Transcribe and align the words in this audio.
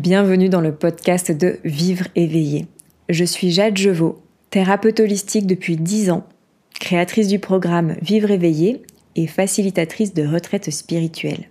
Bienvenue 0.00 0.48
dans 0.48 0.62
le 0.62 0.72
podcast 0.72 1.30
de 1.30 1.58
Vivre 1.62 2.06
éveillé. 2.16 2.64
Je 3.10 3.22
suis 3.22 3.50
Jade 3.50 3.76
Jevaux, 3.76 4.22
thérapeute 4.48 4.98
holistique 4.98 5.46
depuis 5.46 5.76
10 5.76 6.08
ans, 6.10 6.26
créatrice 6.72 7.28
du 7.28 7.38
programme 7.38 7.96
Vivre 8.00 8.30
éveillé 8.30 8.80
et 9.14 9.26
facilitatrice 9.26 10.14
de 10.14 10.26
retraite 10.26 10.70
spirituelle. 10.70 11.50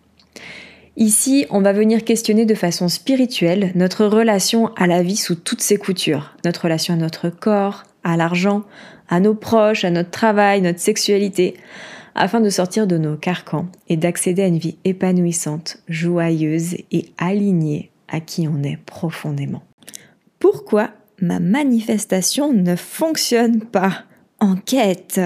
Ici, 0.97 1.45
on 1.51 1.61
va 1.61 1.73
venir 1.73 2.03
questionner 2.03 2.47
de 2.47 2.55
façon 2.55 2.87
spirituelle 2.89 3.71
notre 3.75 4.05
relation 4.05 4.73
à 4.73 4.87
la 4.87 5.03
vie 5.03 5.15
sous 5.15 5.35
toutes 5.35 5.61
ses 5.61 5.77
coutures, 5.77 6.35
notre 6.43 6.63
relation 6.63 6.95
à 6.95 6.97
notre 6.97 7.29
corps, 7.29 7.83
à 8.03 8.17
l'argent, 8.17 8.63
à 9.09 9.19
nos 9.19 9.35
proches, 9.35 9.85
à 9.85 9.91
notre 9.91 10.09
travail, 10.09 10.63
notre 10.63 10.79
sexualité, 10.79 11.53
afin 12.15 12.41
de 12.41 12.49
sortir 12.49 12.87
de 12.87 12.97
nos 12.97 13.15
carcans 13.15 13.67
et 13.89 13.95
d'accéder 13.95 14.41
à 14.41 14.47
une 14.47 14.57
vie 14.57 14.79
épanouissante, 14.85 15.83
joyeuse 15.87 16.77
et 16.91 17.11
alignée 17.19 17.91
à 18.11 18.19
qui 18.19 18.47
on 18.47 18.63
est 18.63 18.77
profondément. 18.77 19.63
Pourquoi 20.39 20.91
ma 21.21 21.39
manifestation 21.39 22.53
ne 22.53 22.75
fonctionne 22.75 23.61
pas 23.61 24.03
Enquête 24.39 25.19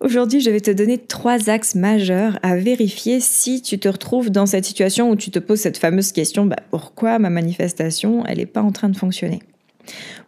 Aujourd'hui, 0.00 0.40
je 0.40 0.50
vais 0.50 0.60
te 0.60 0.70
donner 0.70 0.98
trois 0.98 1.50
axes 1.50 1.74
majeurs 1.74 2.38
à 2.42 2.56
vérifier 2.56 3.18
si 3.18 3.62
tu 3.62 3.80
te 3.80 3.88
retrouves 3.88 4.30
dans 4.30 4.46
cette 4.46 4.64
situation 4.64 5.10
où 5.10 5.16
tu 5.16 5.30
te 5.30 5.40
poses 5.40 5.60
cette 5.60 5.78
fameuse 5.78 6.12
question 6.12 6.46
bah, 6.46 6.56
pourquoi 6.70 7.18
ma 7.18 7.30
manifestation, 7.30 8.24
elle 8.26 8.38
n'est 8.38 8.46
pas 8.46 8.62
en 8.62 8.70
train 8.70 8.90
de 8.90 8.96
fonctionner? 8.96 9.40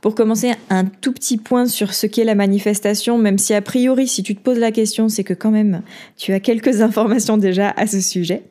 Pour 0.00 0.14
commencer, 0.14 0.52
un 0.70 0.84
tout 0.84 1.12
petit 1.12 1.37
point 1.37 1.66
sur 1.66 1.95
ce 1.95 2.06
qu'est 2.06 2.24
la 2.24 2.34
manifestation, 2.34 3.19
même 3.19 3.38
si 3.38 3.55
a 3.55 3.62
priori, 3.62 4.09
si 4.09 4.23
tu 4.23 4.34
te 4.34 4.41
poses 4.41 4.59
la 4.59 4.73
question, 4.73 5.09
c'est 5.09 5.24
que 5.24 5.34
quand 5.34 5.50
même, 5.50 5.83
tu 6.16 6.33
as 6.33 6.41
quelques 6.41 6.80
informations 6.83 7.36
déjà 7.36 7.70
à 7.77 7.86
ce 7.86 8.00
sujet. 8.00 8.42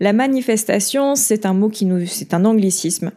La 0.00 0.12
manifestation, 0.12 1.14
c'est 1.14 1.46
un 1.46 1.54
mot 1.54 1.68
qui 1.68 1.84
nous, 1.84 2.06
c'est 2.06 2.34
un 2.34 2.44
anglicisme. 2.44 3.12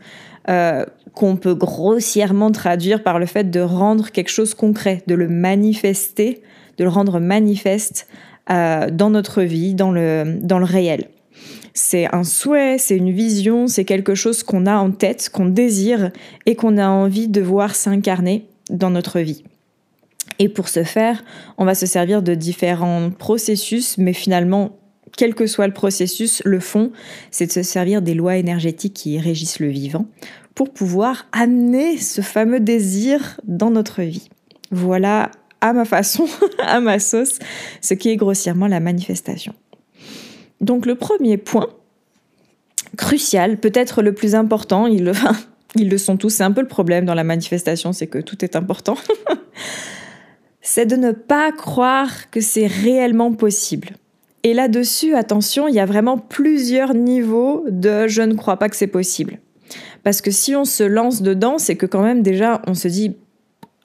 Euh, 0.49 0.85
qu'on 1.13 1.35
peut 1.35 1.55
grossièrement 1.55 2.51
traduire 2.51 3.03
par 3.03 3.19
le 3.19 3.25
fait 3.25 3.51
de 3.51 3.59
rendre 3.59 4.11
quelque 4.11 4.29
chose 4.29 4.53
concret, 4.53 5.03
de 5.07 5.15
le 5.15 5.27
manifester, 5.27 6.41
de 6.77 6.83
le 6.83 6.89
rendre 6.89 7.19
manifeste 7.19 8.07
euh, 8.49 8.89
dans 8.89 9.09
notre 9.09 9.43
vie, 9.43 9.75
dans 9.75 9.91
le, 9.91 10.39
dans 10.41 10.57
le 10.57 10.65
réel. 10.65 11.09
C'est 11.73 12.13
un 12.13 12.23
souhait, 12.23 12.77
c'est 12.77 12.97
une 12.97 13.11
vision, 13.11 13.67
c'est 13.67 13.85
quelque 13.85 14.15
chose 14.15 14.43
qu'on 14.43 14.65
a 14.65 14.75
en 14.75 14.91
tête, 14.91 15.29
qu'on 15.29 15.45
désire 15.45 16.11
et 16.45 16.55
qu'on 16.55 16.77
a 16.77 16.87
envie 16.87 17.27
de 17.27 17.41
voir 17.41 17.75
s'incarner 17.75 18.45
dans 18.69 18.89
notre 18.89 19.19
vie. 19.19 19.43
Et 20.39 20.49
pour 20.49 20.69
ce 20.69 20.83
faire, 20.83 21.23
on 21.57 21.65
va 21.65 21.75
se 21.75 21.85
servir 21.85 22.21
de 22.21 22.33
différents 22.33 23.11
processus, 23.11 23.97
mais 23.97 24.13
finalement, 24.13 24.77
quel 25.17 25.35
que 25.35 25.45
soit 25.45 25.67
le 25.67 25.73
processus, 25.73 26.41
le 26.45 26.59
fond, 26.59 26.91
c'est 27.31 27.47
de 27.47 27.51
se 27.51 27.63
servir 27.63 28.01
des 28.01 28.13
lois 28.13 28.37
énergétiques 28.37 28.93
qui 28.93 29.19
régissent 29.19 29.59
le 29.59 29.69
vivant 29.69 30.05
pour 30.55 30.71
pouvoir 30.71 31.27
amener 31.31 31.97
ce 31.97 32.21
fameux 32.21 32.59
désir 32.59 33.39
dans 33.45 33.69
notre 33.69 34.01
vie. 34.01 34.29
Voilà 34.71 35.31
à 35.61 35.73
ma 35.73 35.85
façon, 35.85 36.25
à 36.59 36.79
ma 36.79 36.99
sauce, 36.99 37.39
ce 37.81 37.93
qui 37.93 38.09
est 38.09 38.17
grossièrement 38.17 38.67
la 38.67 38.79
manifestation. 38.79 39.53
Donc 40.61 40.85
le 40.85 40.95
premier 40.95 41.37
point, 41.37 41.67
crucial, 42.97 43.57
peut-être 43.57 44.01
le 44.01 44.13
plus 44.13 44.35
important, 44.35 44.85
ils 44.85 45.03
le, 45.75 45.97
sont 45.97 46.17
tous, 46.17 46.29
c'est 46.29 46.43
un 46.43 46.51
peu 46.51 46.61
le 46.61 46.67
problème 46.67 47.05
dans 47.05 47.15
la 47.15 47.23
manifestation, 47.23 47.93
c'est 47.93 48.07
que 48.07 48.19
tout 48.19 48.45
est 48.45 48.55
important, 48.55 48.95
c'est 50.61 50.85
de 50.85 50.95
ne 50.95 51.11
pas 51.11 51.51
croire 51.51 52.29
que 52.29 52.41
c'est 52.41 52.67
réellement 52.67 53.33
possible. 53.33 53.89
Et 54.43 54.53
là-dessus, 54.53 55.15
attention, 55.15 55.67
il 55.67 55.75
y 55.75 55.79
a 55.79 55.85
vraiment 55.85 56.17
plusieurs 56.17 56.93
niveaux 56.93 57.65
de 57.67 58.07
je 58.07 58.21
ne 58.21 58.33
crois 58.33 58.57
pas 58.57 58.69
que 58.69 58.75
c'est 58.75 58.87
possible. 58.87 59.39
Parce 60.03 60.21
que 60.21 60.31
si 60.31 60.55
on 60.55 60.65
se 60.65 60.83
lance 60.83 61.21
dedans, 61.21 61.57
c'est 61.57 61.75
que 61.75 61.85
quand 61.85 62.01
même 62.01 62.23
déjà, 62.23 62.61
on 62.67 62.73
se 62.73 62.87
dit, 62.87 63.15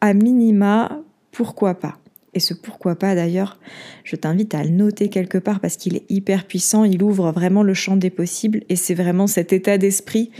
à 0.01 0.15
minima, 0.15 1.03
pourquoi 1.31 1.75
pas? 1.75 1.99
Et 2.37 2.41
ce 2.41 2.53
pourquoi 2.53 2.97
pas 2.97 3.15
d'ailleurs, 3.15 3.59
je 4.05 4.15
t'invite 4.15 4.55
à 4.55 4.63
le 4.63 4.69
noter 4.69 5.09
quelque 5.09 5.39
part 5.39 5.59
parce 5.59 5.77
qu'il 5.79 5.97
est 5.97 6.05
hyper 6.11 6.45
puissant, 6.45 6.85
il 6.85 7.03
ouvre 7.03 7.33
vraiment 7.33 7.63
le 7.63 7.73
champ 7.73 7.97
des 7.97 8.11
possibles 8.11 8.63
et 8.69 8.77
c'est 8.77 8.95
vraiment 8.95 9.27
cet 9.27 9.55
état 9.55 9.79
d'esprit 9.79 10.31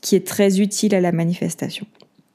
qui 0.00 0.16
est 0.16 0.26
très 0.26 0.60
utile 0.62 0.94
à 0.94 1.00
la 1.00 1.12
manifestation. 1.12 1.86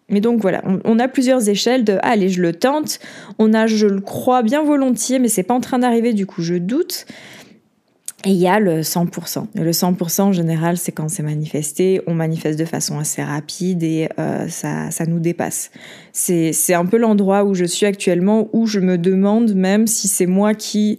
Mais 0.10 0.22
donc 0.22 0.40
voilà, 0.40 0.64
on, 0.86 1.00
a 1.00 1.08
plusieurs 1.08 1.50
échelles 1.50 1.84
de 1.84 1.98
allez, 2.02 2.30
je 2.30 2.42
le 2.42 2.54
tente, 2.54 3.00
on 3.40 3.54
a 3.56 3.66
je 3.66 3.88
le 3.88 4.00
crois 4.02 4.44
bien 4.44 4.64
volontiers, 4.64 5.18
mais 5.18 5.28
c'est 5.28 5.44
pas 5.44 5.56
en 5.56 5.60
train 5.60 5.80
d'arriver, 5.80 6.14
du 6.14 6.28
coup 6.28 6.44
je 6.44 6.54
doute. 6.54 7.08
Et 8.26 8.32
il 8.32 8.38
y 8.38 8.48
a 8.48 8.60
le 8.60 8.82
100%. 8.82 9.46
Et 9.56 9.60
le 9.60 9.72
100% 9.72 10.22
en 10.22 10.32
général, 10.32 10.78
c'est 10.78 10.92
quand 10.92 11.08
c'est 11.08 11.22
manifesté, 11.22 12.02
on 12.08 12.16
manifeste 12.16 12.58
de 12.58 12.66
façon 12.66 12.98
assez 12.98 13.24
rapide 13.24 13.84
et 13.84 14.10
euh, 14.18 14.48
ça, 14.48 14.90
ça 14.90 15.06
nous 15.06 15.20
dépasse. 15.20 15.70
C'est, 16.14 16.74
un 16.74 16.86
peu 16.86 16.98
l'endroit 16.98 17.44
où 17.44 17.54
je 17.54 17.66
suis 17.66 17.86
actuellement, 17.86 18.50
où 18.54 18.66
je 18.66 18.80
me 18.80 18.98
demande 18.98 19.54
même 19.54 19.86
si 19.86 20.08
c'est 20.08 20.26
moi 20.26 20.56
qui 20.56 20.98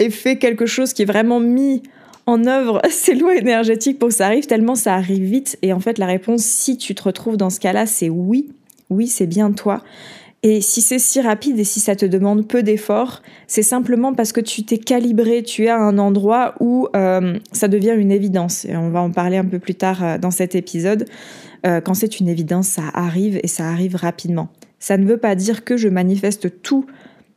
ai 0.00 0.10
fait 0.10 0.36
quelque 0.36 0.66
chose 0.66 0.92
qui 0.92 1.02
est 1.02 1.06
vraiment 1.06 1.38
mis 1.38 1.84
en 2.26 2.44
œuvre 2.46 2.82
ces 2.90 3.14
lois 3.14 3.36
énergétiques 3.36 4.00
pour 4.00 4.08
que 4.08 4.14
ça 4.14 4.26
arrive, 4.26 4.46
tellement 4.46 4.74
ça 4.74 4.94
arrive 4.94 5.22
vite. 5.22 5.58
Et 5.62 5.72
en 5.72 5.78
fait, 5.78 5.98
la 5.98 6.06
réponse, 6.06 6.42
si 6.42 6.76
tu 6.76 6.96
te 6.96 7.04
retrouves 7.04 7.36
dans 7.36 7.50
ce 7.50 7.60
cas-là, 7.60 7.86
c'est 7.86 8.08
oui. 8.08 8.50
Oui, 8.90 9.06
c'est 9.06 9.26
bien 9.26 9.52
toi. 9.52 9.82
Et 10.42 10.60
si 10.60 10.80
c'est 10.80 10.98
si 10.98 11.20
rapide 11.20 11.58
et 11.58 11.64
si 11.64 11.80
ça 11.80 11.96
te 11.96 12.04
demande 12.04 12.46
peu 12.46 12.62
d'efforts, 12.62 13.22
c'est 13.46 13.62
simplement 13.62 14.14
parce 14.14 14.32
que 14.32 14.40
tu 14.40 14.64
t'es 14.64 14.78
calibré, 14.78 15.42
tu 15.42 15.64
es 15.64 15.68
à 15.68 15.78
un 15.78 15.98
endroit 15.98 16.54
où 16.60 16.88
euh, 16.94 17.38
ça 17.52 17.68
devient 17.68 17.94
une 17.96 18.12
évidence. 18.12 18.64
Et 18.64 18.76
on 18.76 18.90
va 18.90 19.00
en 19.00 19.10
parler 19.10 19.38
un 19.38 19.44
peu 19.44 19.58
plus 19.58 19.74
tard 19.74 20.04
euh, 20.04 20.18
dans 20.18 20.30
cet 20.30 20.54
épisode. 20.54 21.06
Euh, 21.66 21.80
quand 21.80 21.94
c'est 21.94 22.20
une 22.20 22.28
évidence, 22.28 22.68
ça 22.68 22.82
arrive 22.92 23.40
et 23.42 23.48
ça 23.48 23.68
arrive 23.68 23.96
rapidement. 23.96 24.48
Ça 24.78 24.98
ne 24.98 25.06
veut 25.06 25.16
pas 25.16 25.34
dire 25.34 25.64
que 25.64 25.76
je 25.76 25.88
manifeste 25.88 26.62
tout 26.62 26.86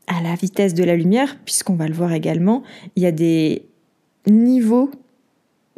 à 0.08 0.22
la 0.22 0.36
vitesse 0.36 0.74
de 0.74 0.84
la 0.84 0.96
lumière, 0.96 1.38
puisqu'on 1.46 1.76
va 1.76 1.88
le 1.88 1.94
voir 1.94 2.14
également. 2.14 2.64
Il 2.96 3.04
y 3.04 3.06
a 3.06 3.12
des 3.12 3.64
niveaux 4.28 4.92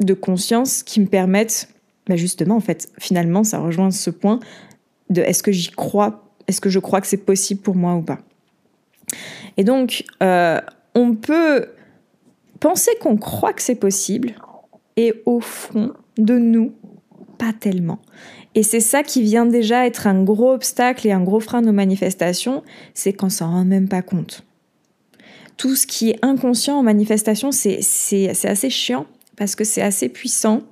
de 0.00 0.14
conscience 0.14 0.82
qui 0.82 1.00
me 1.00 1.06
permettent, 1.06 1.68
bah 2.08 2.16
justement, 2.16 2.56
en 2.56 2.60
fait, 2.60 2.90
finalement, 2.98 3.44
ça 3.44 3.60
rejoint 3.60 3.90
ce 3.90 4.10
point 4.10 4.40
de 5.08 5.22
est-ce 5.22 5.42
que 5.42 5.52
j'y 5.52 5.70
crois 5.70 6.21
est-ce 6.52 6.60
que 6.60 6.68
je 6.68 6.78
crois 6.78 7.00
que 7.00 7.06
c'est 7.06 7.16
possible 7.16 7.62
pour 7.62 7.74
moi 7.74 7.94
ou 7.94 8.02
pas? 8.02 8.18
Et 9.56 9.64
donc, 9.64 10.04
euh, 10.22 10.60
on 10.94 11.14
peut 11.14 11.66
penser 12.60 12.90
qu'on 13.00 13.16
croit 13.16 13.54
que 13.54 13.62
c'est 13.62 13.74
possible, 13.74 14.34
et 14.98 15.14
au 15.24 15.40
fond 15.40 15.94
de 16.18 16.36
nous, 16.36 16.74
pas 17.38 17.54
tellement. 17.58 18.00
Et 18.54 18.62
c'est 18.62 18.80
ça 18.80 19.02
qui 19.02 19.22
vient 19.22 19.46
déjà 19.46 19.86
être 19.86 20.06
un 20.06 20.22
gros 20.22 20.52
obstacle 20.52 21.06
et 21.06 21.12
un 21.12 21.22
gros 21.22 21.40
frein 21.40 21.62
de 21.62 21.66
nos 21.68 21.72
manifestations, 21.72 22.62
c'est 22.92 23.14
qu'on 23.14 23.30
s'en 23.30 23.50
rend 23.50 23.64
même 23.64 23.88
pas 23.88 24.02
compte. 24.02 24.44
Tout 25.56 25.74
ce 25.74 25.86
qui 25.86 26.10
est 26.10 26.18
inconscient 26.22 26.76
en 26.76 26.82
manifestation, 26.82 27.50
c'est 27.50 27.80
assez 28.44 28.68
chiant 28.68 29.06
parce 29.36 29.54
que 29.56 29.64
c'est 29.64 29.82
assez 29.82 30.08
puissant 30.08 30.62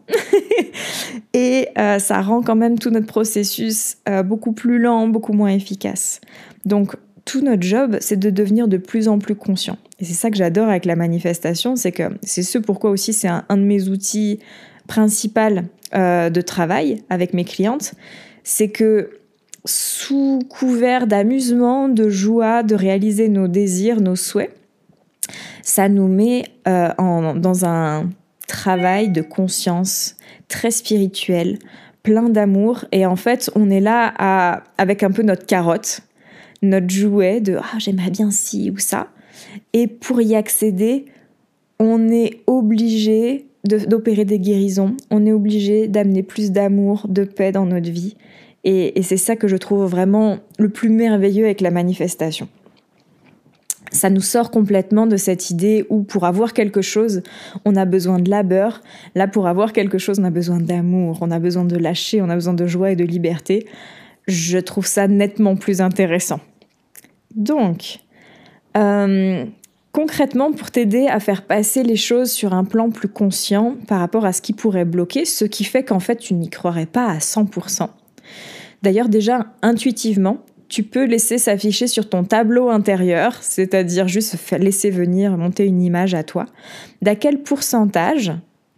et 1.35 1.69
euh, 1.79 1.99
ça 1.99 2.21
rend 2.21 2.43
quand 2.43 2.57
même 2.57 2.79
tout 2.79 2.91
notre 2.91 3.07
processus 3.07 3.97
euh, 4.09 4.23
beaucoup 4.23 4.53
plus 4.53 4.79
lent, 4.79 5.09
beaucoup 5.09 5.33
moins 5.33 5.51
efficace. 5.51 6.21
Donc 6.65 6.97
tout 7.25 7.41
notre 7.41 7.63
job, 7.63 7.97
c'est 8.01 8.19
de 8.19 8.31
devenir 8.31 8.69
de 8.69 8.77
plus 8.77 9.09
en 9.09 9.19
plus 9.19 9.35
conscient. 9.35 9.79
Et 9.99 10.05
c'est 10.05 10.15
ça 10.15 10.31
que 10.31 10.37
j'adore 10.37 10.69
avec 10.69 10.85
la 10.85 10.97
manifestation, 10.97 11.77
c'est 11.77 11.93
que 11.93 12.05
c'est 12.23 12.43
ce 12.43 12.59
pourquoi 12.59 12.91
aussi 12.91 13.13
c'est 13.13 13.29
un, 13.29 13.45
de 13.51 13.57
mes 13.57 13.89
outils 13.89 14.39
principaux 14.87 15.41
euh, 15.95 16.31
de 16.31 16.41
travail 16.41 17.03
avec 17.09 17.35
mes 17.35 17.45
clientes, 17.45 17.95
c'est 18.45 18.69
que 18.69 19.11
sous 19.65 20.41
couvert 20.49 21.07
d'amusement, 21.07 21.89
de 21.89 22.09
joie, 22.09 22.63
de 22.63 22.75
réaliser 22.75 23.29
nos 23.29 23.47
désirs, 23.49 24.01
nos 24.01 24.17
souhaits, 24.17 24.55
ça 25.63 25.89
nous 25.89 26.09
met 26.09 26.45
dans 26.65 27.65
un 27.65 28.09
travail 28.51 29.09
de 29.09 29.23
conscience 29.23 30.17
très 30.49 30.71
spirituel, 30.71 31.59
plein 32.03 32.29
d'amour. 32.29 32.85
Et 32.93 33.07
en 33.07 33.17
fait, 33.17 33.51
on 33.55 33.71
est 33.71 33.81
là 33.81 34.07
avec 34.77 35.03
un 35.03 35.11
peu 35.11 35.23
notre 35.23 35.47
carotte, 35.47 36.03
notre 36.63 36.91
jouet 36.91 37.41
de 37.41 37.57
ah, 37.57 37.79
j'aimerais 37.79 38.11
bien 38.11 38.31
ci 38.31 38.71
ou 38.71 38.79
ça. 38.79 39.09
Et 39.73 39.87
pour 39.87 40.21
y 40.21 40.35
accéder, 40.35 41.07
on 41.79 42.11
est 42.11 42.43
obligé 42.47 43.47
d'opérer 43.65 44.25
des 44.25 44.39
guérisons, 44.39 44.97
on 45.11 45.27
est 45.27 45.33
obligé 45.33 45.87
d'amener 45.87 46.23
plus 46.23 46.51
d'amour, 46.51 47.07
de 47.09 47.25
paix 47.25 47.53
dans 47.53 47.67
notre 47.67 47.91
vie. 47.91 48.17
et 48.65 49.03
c'est 49.03 49.17
ça 49.17 49.37
que 49.37 49.49
je 49.49 49.57
trouve 49.57 49.85
vraiment 49.85 50.39
le 50.59 50.71
plus 50.71 50.89
merveilleux 50.89 51.45
avec 51.45 51.61
la 51.61 51.71
manifestation 51.71 52.49
ça 53.93 54.11
nous 54.11 54.21
sort 54.21 54.51
complètement 54.51 55.07
de 55.07 55.17
cette 55.17 55.51
idée 55.51 55.85
où 55.89 56.03
pour 56.03 56.25
avoir 56.25 56.53
quelque 56.53 56.83
chose, 56.83 57.23
on 57.65 57.75
a 57.77 57.85
besoin 57.85 58.19
de 58.19 58.31
labeur. 58.31 58.83
Là, 59.15 59.27
pour 59.27 59.47
avoir 59.47 59.73
quelque 59.73 59.99
chose, 59.99 60.19
on 60.21 60.25
a 60.25 60.31
besoin 60.31 60.61
d'amour, 60.61 61.19
on 61.21 61.31
a 61.31 61.39
besoin 61.39 61.65
de 61.65 61.77
lâcher, 61.77 62.23
on 62.23 62.29
a 62.29 62.35
besoin 62.35 62.55
de 62.55 62.67
joie 62.67 62.93
et 62.93 62.97
de 62.97 63.05
liberté. 63.05 63.67
Je 64.29 64.59
trouve 64.59 64.87
ça 64.87 65.09
nettement 65.09 65.57
plus 65.57 65.81
intéressant. 65.81 66.41
Donc, 67.35 67.99
euh, 68.77 69.45
Concrètement, 69.93 70.53
pour 70.53 70.71
t'aider 70.71 71.09
à 71.09 71.19
faire 71.19 71.43
passer 71.43 71.83
les 71.83 71.97
choses 71.97 72.31
sur 72.31 72.55
un 72.55 72.65
plan 72.65 72.91
plus 72.91 73.09
conscient 73.09 73.77
par 73.89 73.99
rapport 73.99 74.25
à 74.25 74.33
ce 74.33 74.41
qui 74.41 74.53
pourrait 74.53 74.85
bloquer, 74.85 75.25
ce 75.25 75.45
qui 75.45 75.65
fait 75.65 75.83
qu'en 75.83 75.99
fait 75.99 76.17
tu 76.17 76.35
n'y 76.35 76.49
croirais 76.49 76.87
pas 76.87 77.07
à 77.07 77.19
100%. 77.19 77.89
D'ailleurs 78.83 79.09
déjà 79.09 79.47
intuitivement, 79.63 80.39
tu 80.71 80.85
peux 80.85 81.05
laisser 81.05 81.37
s'afficher 81.37 81.89
sur 81.89 82.09
ton 82.09 82.25
tableau 82.25 82.71
intérieur, 82.71 83.37
c'est-à-dire 83.43 84.09
juste 84.09 84.37
laisser 84.53 84.89
venir 84.91 85.37
monter 85.37 85.67
une 85.67 85.83
image 85.83 86.15
à 86.15 86.23
toi, 86.23 86.47
d'à 87.03 87.17
quel 87.17 87.43
pourcentage 87.43 88.33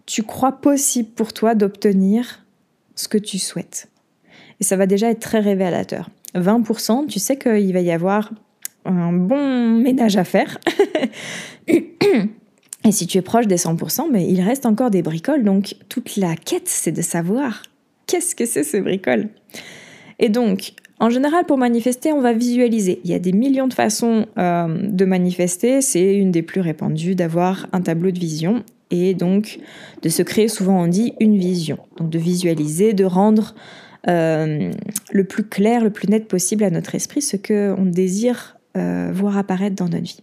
tu 0.06 0.22
crois 0.22 0.52
possible 0.52 1.10
pour 1.10 1.32
toi 1.32 1.54
d'obtenir 1.54 2.44
ce 2.96 3.08
que 3.08 3.18
tu 3.18 3.38
souhaites? 3.38 3.88
Et 4.58 4.64
ça 4.64 4.76
va 4.76 4.86
déjà 4.86 5.10
être 5.10 5.20
très 5.20 5.40
révélateur. 5.40 6.08
20%, 6.34 7.06
tu 7.08 7.18
sais 7.18 7.36
qu'il 7.36 7.72
va 7.72 7.80
y 7.80 7.92
avoir 7.92 8.32
un 8.86 9.12
bon 9.12 9.68
ménage 9.78 10.16
à 10.16 10.24
faire. 10.24 10.58
Et 12.84 12.90
si 12.90 13.06
tu 13.06 13.18
es 13.18 13.22
proche 13.22 13.46
des 13.46 13.58
100%, 13.58 14.06
mais 14.10 14.26
il 14.26 14.40
reste 14.40 14.66
encore 14.66 14.90
des 14.90 15.02
bricoles. 15.02 15.44
Donc 15.44 15.76
toute 15.88 16.16
la 16.16 16.34
quête, 16.36 16.68
c'est 16.68 16.90
de 16.90 17.02
savoir 17.02 17.62
qu'est-ce 18.06 18.34
que 18.34 18.44
c'est 18.44 18.64
ces 18.64 18.80
bricoles? 18.80 19.28
Et 20.18 20.28
donc, 20.28 20.72
en 21.02 21.10
général, 21.10 21.44
pour 21.46 21.58
manifester, 21.58 22.12
on 22.12 22.20
va 22.20 22.32
visualiser. 22.32 23.00
Il 23.02 23.10
y 23.10 23.14
a 23.14 23.18
des 23.18 23.32
millions 23.32 23.66
de 23.66 23.74
façons 23.74 24.26
euh, 24.38 24.68
de 24.88 25.04
manifester. 25.04 25.82
C'est 25.82 26.14
une 26.14 26.30
des 26.30 26.42
plus 26.42 26.60
répandues 26.60 27.16
d'avoir 27.16 27.66
un 27.72 27.80
tableau 27.80 28.12
de 28.12 28.20
vision 28.20 28.62
et 28.92 29.12
donc 29.12 29.58
de 30.02 30.08
se 30.08 30.22
créer, 30.22 30.46
souvent 30.46 30.80
on 30.80 30.86
dit, 30.86 31.14
une 31.18 31.36
vision. 31.36 31.78
Donc 31.96 32.08
de 32.08 32.20
visualiser, 32.20 32.92
de 32.92 33.04
rendre 33.04 33.56
euh, 34.06 34.70
le 35.10 35.24
plus 35.24 35.42
clair, 35.42 35.82
le 35.82 35.90
plus 35.90 36.08
net 36.08 36.28
possible 36.28 36.62
à 36.62 36.70
notre 36.70 36.94
esprit 36.94 37.20
ce 37.20 37.36
qu'on 37.36 37.84
désire 37.84 38.56
euh, 38.76 39.10
voir 39.12 39.36
apparaître 39.36 39.74
dans 39.74 39.88
notre 39.88 40.04
vie. 40.04 40.22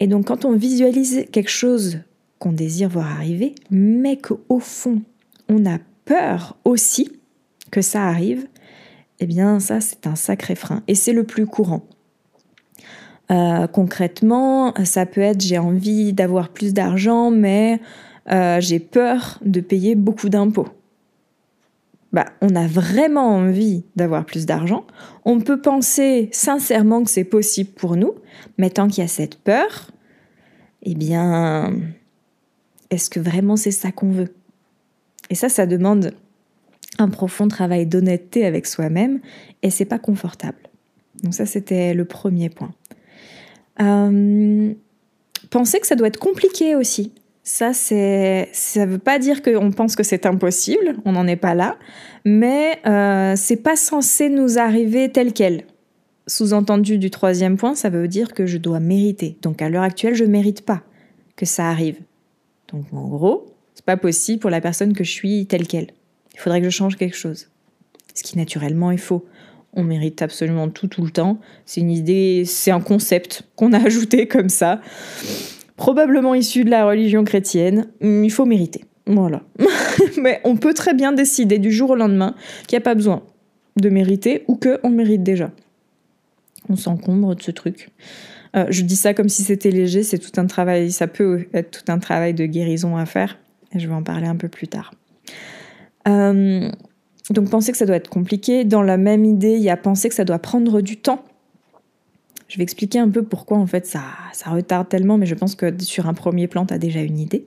Et 0.00 0.06
donc 0.06 0.28
quand 0.28 0.46
on 0.46 0.52
visualise 0.52 1.26
quelque 1.30 1.50
chose 1.50 1.98
qu'on 2.38 2.52
désire 2.52 2.88
voir 2.88 3.10
arriver, 3.10 3.54
mais 3.70 4.16
qu'au 4.16 4.60
fond 4.60 5.02
on 5.50 5.66
a 5.66 5.76
peur 6.06 6.56
aussi 6.64 7.10
que 7.70 7.82
ça 7.82 8.04
arrive, 8.04 8.46
eh 9.20 9.26
bien 9.26 9.60
ça 9.60 9.80
c'est 9.80 10.06
un 10.06 10.16
sacré 10.16 10.54
frein. 10.54 10.82
Et 10.88 10.94
c'est 10.94 11.12
le 11.12 11.24
plus 11.24 11.46
courant. 11.46 11.82
Euh, 13.30 13.66
concrètement, 13.66 14.72
ça 14.84 15.04
peut 15.04 15.20
être 15.20 15.42
j'ai 15.42 15.58
envie 15.58 16.12
d'avoir 16.12 16.48
plus 16.48 16.72
d'argent, 16.72 17.30
mais 17.30 17.80
euh, 18.30 18.60
j'ai 18.60 18.78
peur 18.78 19.38
de 19.44 19.60
payer 19.60 19.94
beaucoup 19.94 20.28
d'impôts. 20.28 20.68
Bah, 22.12 22.24
on 22.40 22.56
a 22.56 22.66
vraiment 22.66 23.28
envie 23.28 23.84
d'avoir 23.96 24.24
plus 24.24 24.46
d'argent. 24.46 24.86
On 25.26 25.40
peut 25.40 25.60
penser 25.60 26.30
sincèrement 26.32 27.04
que 27.04 27.10
c'est 27.10 27.24
possible 27.24 27.70
pour 27.70 27.96
nous, 27.96 28.14
mais 28.56 28.70
tant 28.70 28.88
qu'il 28.88 29.02
y 29.02 29.04
a 29.04 29.08
cette 29.08 29.36
peur, 29.36 29.90
eh 30.82 30.94
bien, 30.94 31.74
est-ce 32.88 33.10
que 33.10 33.20
vraiment 33.20 33.56
c'est 33.56 33.72
ça 33.72 33.92
qu'on 33.92 34.10
veut? 34.10 34.32
Et 35.28 35.34
ça, 35.34 35.50
ça 35.50 35.66
demande 35.66 36.14
un 36.98 37.08
profond 37.08 37.48
travail 37.48 37.86
d'honnêteté 37.86 38.44
avec 38.44 38.66
soi-même, 38.66 39.20
et 39.62 39.70
c'est 39.70 39.84
pas 39.84 39.98
confortable. 39.98 40.58
Donc 41.22 41.34
ça, 41.34 41.46
c'était 41.46 41.94
le 41.94 42.04
premier 42.04 42.48
point. 42.48 42.72
Euh, 43.80 44.72
pensez 45.50 45.80
que 45.80 45.86
ça 45.86 45.94
doit 45.94 46.08
être 46.08 46.18
compliqué 46.18 46.74
aussi. 46.74 47.12
Ça, 47.42 47.72
c'est, 47.72 48.48
ça 48.52 48.84
veut 48.84 48.98
pas 48.98 49.18
dire 49.18 49.42
qu'on 49.42 49.70
pense 49.70 49.96
que 49.96 50.02
c'est 50.02 50.26
impossible, 50.26 50.96
on 51.04 51.12
n'en 51.12 51.26
est 51.26 51.36
pas 51.36 51.54
là, 51.54 51.78
mais 52.24 52.78
euh, 52.86 53.34
c'est 53.36 53.56
pas 53.56 53.76
censé 53.76 54.28
nous 54.28 54.58
arriver 54.58 55.10
tel 55.10 55.32
quel. 55.32 55.64
Sous-entendu 56.26 56.98
du 56.98 57.08
troisième 57.08 57.56
point, 57.56 57.74
ça 57.74 57.88
veut 57.88 58.06
dire 58.06 58.34
que 58.34 58.44
je 58.44 58.58
dois 58.58 58.80
mériter. 58.80 59.38
Donc 59.40 59.62
à 59.62 59.70
l'heure 59.70 59.82
actuelle, 59.82 60.14
je 60.14 60.24
mérite 60.24 60.60
pas 60.60 60.82
que 61.36 61.46
ça 61.46 61.70
arrive. 61.70 61.96
Donc 62.70 62.84
en 62.92 63.08
gros, 63.08 63.46
c'est 63.74 63.84
pas 63.84 63.96
possible 63.96 64.40
pour 64.40 64.50
la 64.50 64.60
personne 64.60 64.92
que 64.92 65.04
je 65.04 65.10
suis 65.10 65.46
telle 65.46 65.66
quelle. 65.66 65.86
Il 66.38 66.40
faudrait 66.40 66.60
que 66.60 66.70
je 66.70 66.70
change 66.70 66.96
quelque 66.96 67.16
chose. 67.16 67.48
Ce 68.14 68.22
qui 68.22 68.38
naturellement 68.38 68.90
est 68.90 68.96
faux 68.96 69.26
on 69.74 69.84
mérite 69.84 70.22
absolument 70.22 70.68
tout 70.68 70.88
tout 70.88 71.04
le 71.04 71.10
temps. 71.10 71.38
C'est 71.66 71.80
une 71.80 71.90
idée, 71.90 72.44
c'est 72.44 72.70
un 72.70 72.80
concept 72.80 73.42
qu'on 73.56 73.72
a 73.72 73.78
ajouté 73.86 74.26
comme 74.26 74.48
ça, 74.48 74.80
probablement 75.76 76.34
issu 76.34 76.64
de 76.64 76.70
la 76.70 76.86
religion 76.86 77.24
chrétienne. 77.24 77.86
Il 78.02 78.30
faut 78.30 78.44
mériter. 78.44 78.84
Voilà. 79.06 79.42
Mais 80.22 80.40
on 80.44 80.56
peut 80.56 80.74
très 80.74 80.94
bien 80.94 81.12
décider 81.12 81.58
du 81.58 81.72
jour 81.72 81.90
au 81.90 81.96
lendemain 81.96 82.34
qu'il 82.66 82.76
n'y 82.76 82.82
a 82.82 82.84
pas 82.84 82.94
besoin 82.94 83.22
de 83.76 83.88
mériter 83.88 84.44
ou 84.48 84.56
qu'on 84.56 84.90
mérite 84.90 85.22
déjà. 85.22 85.50
On 86.68 86.76
s'encombre 86.76 87.34
de 87.34 87.42
ce 87.42 87.50
truc. 87.50 87.90
Euh, 88.56 88.66
je 88.70 88.82
dis 88.82 88.96
ça 88.96 89.14
comme 89.14 89.28
si 89.28 89.42
c'était 89.42 89.70
léger, 89.70 90.02
c'est 90.02 90.18
tout 90.18 90.38
un 90.40 90.46
travail, 90.46 90.90
ça 90.90 91.06
peut 91.06 91.46
être 91.54 91.84
tout 91.84 91.92
un 91.92 91.98
travail 91.98 92.34
de 92.34 92.44
guérison 92.46 92.96
à 92.96 93.06
faire. 93.06 93.38
Je 93.74 93.86
vais 93.86 93.94
en 93.94 94.02
parler 94.02 94.26
un 94.26 94.36
peu 94.36 94.48
plus 94.48 94.68
tard. 94.68 94.92
Euh, 96.08 96.70
donc 97.30 97.50
penser 97.50 97.72
que 97.72 97.78
ça 97.78 97.86
doit 97.86 97.96
être 97.96 98.08
compliqué. 98.08 98.64
Dans 98.64 98.82
la 98.82 98.96
même 98.96 99.24
idée, 99.24 99.56
il 99.56 99.62
y 99.62 99.70
a 99.70 99.76
penser 99.76 100.08
que 100.08 100.14
ça 100.14 100.24
doit 100.24 100.38
prendre 100.38 100.80
du 100.80 100.96
temps. 100.96 101.24
Je 102.48 102.56
vais 102.56 102.62
expliquer 102.62 102.98
un 102.98 103.10
peu 103.10 103.22
pourquoi 103.22 103.58
en 103.58 103.66
fait 103.66 103.86
ça, 103.86 104.00
ça 104.32 104.50
retarde 104.50 104.88
tellement, 104.88 105.18
mais 105.18 105.26
je 105.26 105.34
pense 105.34 105.54
que 105.54 105.72
sur 105.82 106.08
un 106.08 106.14
premier 106.14 106.46
plan, 106.48 106.64
tu 106.64 106.72
as 106.72 106.78
déjà 106.78 107.00
une 107.00 107.18
idée. 107.18 107.46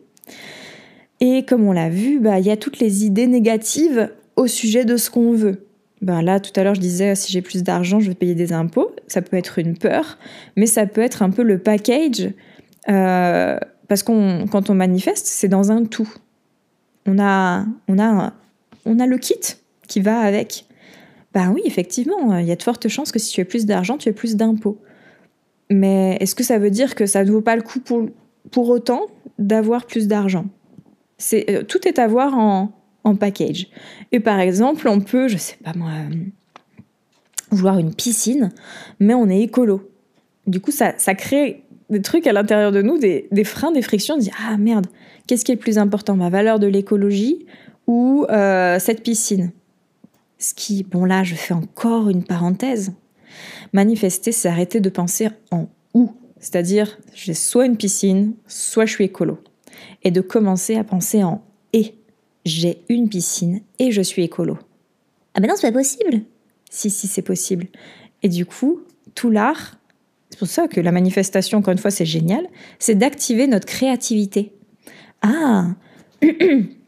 Et 1.20 1.44
comme 1.46 1.68
on 1.68 1.72
l'a 1.72 1.90
vu, 1.90 2.20
bah, 2.20 2.40
il 2.40 2.46
y 2.46 2.52
a 2.52 2.58
toutes 2.58 2.80
les 2.80 3.06
idées 3.06 3.28
négatives 3.28 4.12
au 4.36 4.48
sujet 4.48 4.86
de 4.86 4.98
ce 4.98 5.10
qu'on 5.10 5.34
veut. 5.34 5.66
Ben 6.02 6.24
là, 6.24 6.40
tout 6.40 6.52
à 6.60 6.64
l'heure, 6.64 6.74
je 6.74 6.80
disais, 6.80 7.14
si 7.16 7.32
j'ai 7.32 7.42
plus 7.42 7.62
d'argent, 7.62 8.00
je 8.00 8.10
vais 8.10 8.16
payer 8.16 8.34
des 8.34 8.54
impôts. 8.54 8.92
Ça 9.08 9.22
peut 9.22 9.38
être 9.38 9.60
une 9.60 9.78
peur, 9.78 10.18
mais 10.56 10.66
ça 10.66 10.88
peut 10.88 11.02
être 11.02 11.22
un 11.22 11.30
peu 11.30 11.44
le 11.44 11.60
package. 11.60 12.30
Euh, 12.90 13.58
parce 13.88 14.02
qu'on, 14.02 14.48
quand 14.52 14.72
on 14.72 14.74
manifeste, 14.74 15.28
c'est 15.28 15.48
dans 15.48 15.72
un 15.72 15.86
tout. 15.86 16.12
On 17.06 17.20
a, 17.20 17.66
on 17.88 18.00
a, 18.00 18.34
on 18.86 19.00
a 19.00 19.06
le 19.06 19.18
kit 19.18 19.40
qui 19.88 20.00
va 20.00 20.20
avec. 20.20 20.66
Ben 21.34 21.52
oui, 21.52 21.62
effectivement, 21.66 22.38
il 22.38 22.46
y 22.46 22.52
a 22.52 22.56
de 22.56 22.64
fortes 22.64 22.88
chances 22.88 23.12
que 23.12 23.20
si 23.20 23.32
tu 23.32 23.42
as 23.42 23.46
plus 23.46 23.66
d'argent, 23.66 23.98
tu 23.98 24.10
aies 24.10 24.14
plus 24.14 24.36
d'impôts. 24.36 24.78
Mais 25.70 26.18
est-ce 26.20 26.36
que 26.36 26.44
ça 26.44 26.60
veut 26.60 26.70
dire 26.70 26.96
que 26.96 27.06
ça 27.06 27.24
ne 27.24 27.32
vaut 27.32 27.42
pas 27.42 27.56
le 27.56 27.62
coup 27.62 27.80
pour, 27.80 28.70
autant 28.70 29.06
d'avoir 29.40 29.86
plus 29.86 30.08
d'argent? 30.08 30.46
Euh, 31.34 31.64
Tout 31.64 31.88
est 31.88 32.00
à 32.00 32.08
voir 32.08 32.38
en, 32.38 32.74
en, 33.06 33.16
package. 33.16 33.70
Et 34.12 34.20
par 34.20 34.40
exemple, 34.40 34.90
on 34.90 35.00
peut, 35.00 35.30
je 35.30 35.38
sais 35.38 35.56
pas 35.64 35.72
moi, 35.74 35.92
euh, 35.92 36.16
vouloir 37.52 37.78
une 37.78 37.96
piscine, 37.96 38.52
mais 39.00 39.14
on 39.14 39.30
est 39.30 39.42
écolo. 39.42 39.90
Du 40.48 40.60
coup, 40.60 40.72
ça, 40.72 40.94
ça 40.98 41.16
crée 41.16 41.64
des 41.90 42.02
trucs 42.02 42.28
à 42.28 42.34
l'intérieur 42.34 42.74
de 42.74 42.82
nous, 42.82 42.98
des, 42.98 43.28
des 43.32 43.44
freins, 43.46 43.72
des 43.72 43.82
frictions. 43.82 44.16
On 44.16 44.18
dit 44.18 44.32
Ah 44.46 44.58
merde, 44.58 44.88
qu'est-ce 45.28 45.46
qui 45.46 45.54
est 45.54 45.56
le 45.56 45.62
plus 45.62 45.78
important? 45.78 46.16
Ma 46.16 46.30
valeur 46.30 46.60
de 46.60 46.68
l'écologie 46.68 47.46
ou 47.92 48.26
euh, 48.30 48.80
cette 48.80 49.04
piscine 49.04 49.52
ce 50.42 50.54
qui, 50.54 50.84
bon 50.84 51.06
là, 51.06 51.24
je 51.24 51.36
fais 51.36 51.54
encore 51.54 52.10
une 52.10 52.24
parenthèse. 52.24 52.94
Manifester, 53.74 54.32
c'est 54.32 54.50
arrêter 54.50 54.80
de 54.80 54.90
penser 54.90 55.30
en 55.52 55.68
ou. 55.94 56.12
C'est-à-dire, 56.40 56.98
j'ai 57.14 57.36
soit 57.36 57.66
une 57.66 57.78
piscine, 57.78 58.34
soit 58.48 58.86
je 58.86 58.94
suis 58.94 59.04
écolo. 59.06 59.38
Et 60.04 60.12
de 60.12 60.22
commencer 60.22 60.76
à 60.76 60.84
penser 60.84 61.24
en 61.24 61.44
et. 61.74 61.96
J'ai 62.44 62.82
une 62.90 63.08
piscine 63.08 63.62
et 63.78 63.92
je 63.92 64.02
suis 64.02 64.24
écolo. 64.24 64.58
Ah 65.36 65.42
ben 65.42 65.48
non, 65.48 65.54
c'est 65.56 65.72
pas 65.72 65.78
possible. 65.78 66.22
Si, 66.72 66.90
si, 66.90 67.08
c'est 67.08 67.22
possible. 67.22 67.68
Et 68.24 68.30
du 68.30 68.48
coup, 68.48 68.82
tout 69.14 69.30
l'art, 69.30 69.78
c'est 70.32 70.40
pour 70.40 70.48
ça 70.48 70.68
que 70.68 70.82
la 70.82 70.92
manifestation, 70.92 71.60
encore 71.60 71.74
une 71.74 71.78
fois, 71.78 71.92
c'est 71.92 72.06
génial, 72.06 72.48
c'est 72.80 72.96
d'activer 72.96 73.46
notre 73.46 73.68
créativité. 73.68 74.54
Ah, 75.22 75.76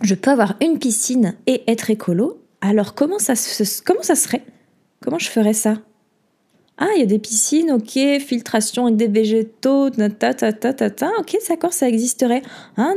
je 0.00 0.14
peux 0.14 0.30
avoir 0.30 0.56
une 0.60 0.78
piscine 0.78 1.34
et 1.46 1.62
être 1.70 1.90
écolo. 1.90 2.42
Alors 2.60 2.94
comment 2.94 3.18
ça, 3.18 3.34
serait? 3.34 4.42
Comment 5.00 5.18
je 5.18 5.28
ferais 5.28 5.52
ça? 5.52 5.78
Ah, 6.78 6.88
il 6.94 7.00
y 7.00 7.02
a 7.02 7.06
des 7.06 7.18
piscines, 7.18 7.70
ok, 7.72 7.98
filtration 8.20 8.84
avec 8.84 8.96
des 8.96 9.08
végétaux, 9.08 9.88
ta 9.88 10.34
ta 10.34 10.52
ta 10.52 10.74
ta 10.74 10.90
ta, 10.90 11.10
ok, 11.18 11.34
d'accord, 11.48 11.72
ça 11.72 11.88
existerait. 11.88 12.42
Ah, 12.76 12.92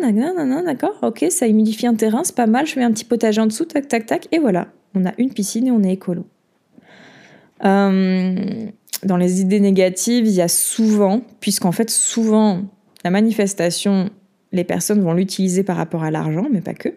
d'accord, 0.66 0.98
ok, 1.02 1.26
ça 1.30 1.48
humidifie 1.48 1.88
un 1.88 1.96
terrain, 1.96 2.26
c'est 2.26 2.36
pas 2.36 2.48
mal, 2.48 2.66
je 2.68 2.78
mets 2.78 2.84
un 2.84 2.92
petit 2.92 3.06
potager 3.06 3.40
en 3.40 3.48
dessous, 3.48 3.64
tac 3.64 3.88
tac 3.88 4.06
tac, 4.06 4.28
et 4.34 4.40
voilà, 4.40 4.68
on 4.96 5.06
a 5.06 5.14
une 5.18 5.32
piscine 5.32 5.68
et 5.68 5.72
on 5.72 5.82
est 5.84 5.94
écolo. 5.94 6.26
Euh, 7.64 8.66
dans 9.04 9.18
les 9.18 9.40
idées 9.40 9.62
négatives, 9.62 10.28
il 10.28 10.34
y 10.34 10.42
a 10.42 10.50
souvent, 10.50 11.22
puisqu'en 11.40 11.72
fait 11.72 11.90
souvent 11.90 12.64
la 13.06 13.12
manifestation, 13.12 14.10
les 14.52 14.64
personnes 14.64 15.02
vont 15.02 15.14
l'utiliser 15.14 15.64
par 15.64 15.78
rapport 15.78 16.04
à 16.04 16.12
l'argent, 16.12 16.48
mais 16.52 16.62
pas 16.62 16.74
que. 16.74 16.90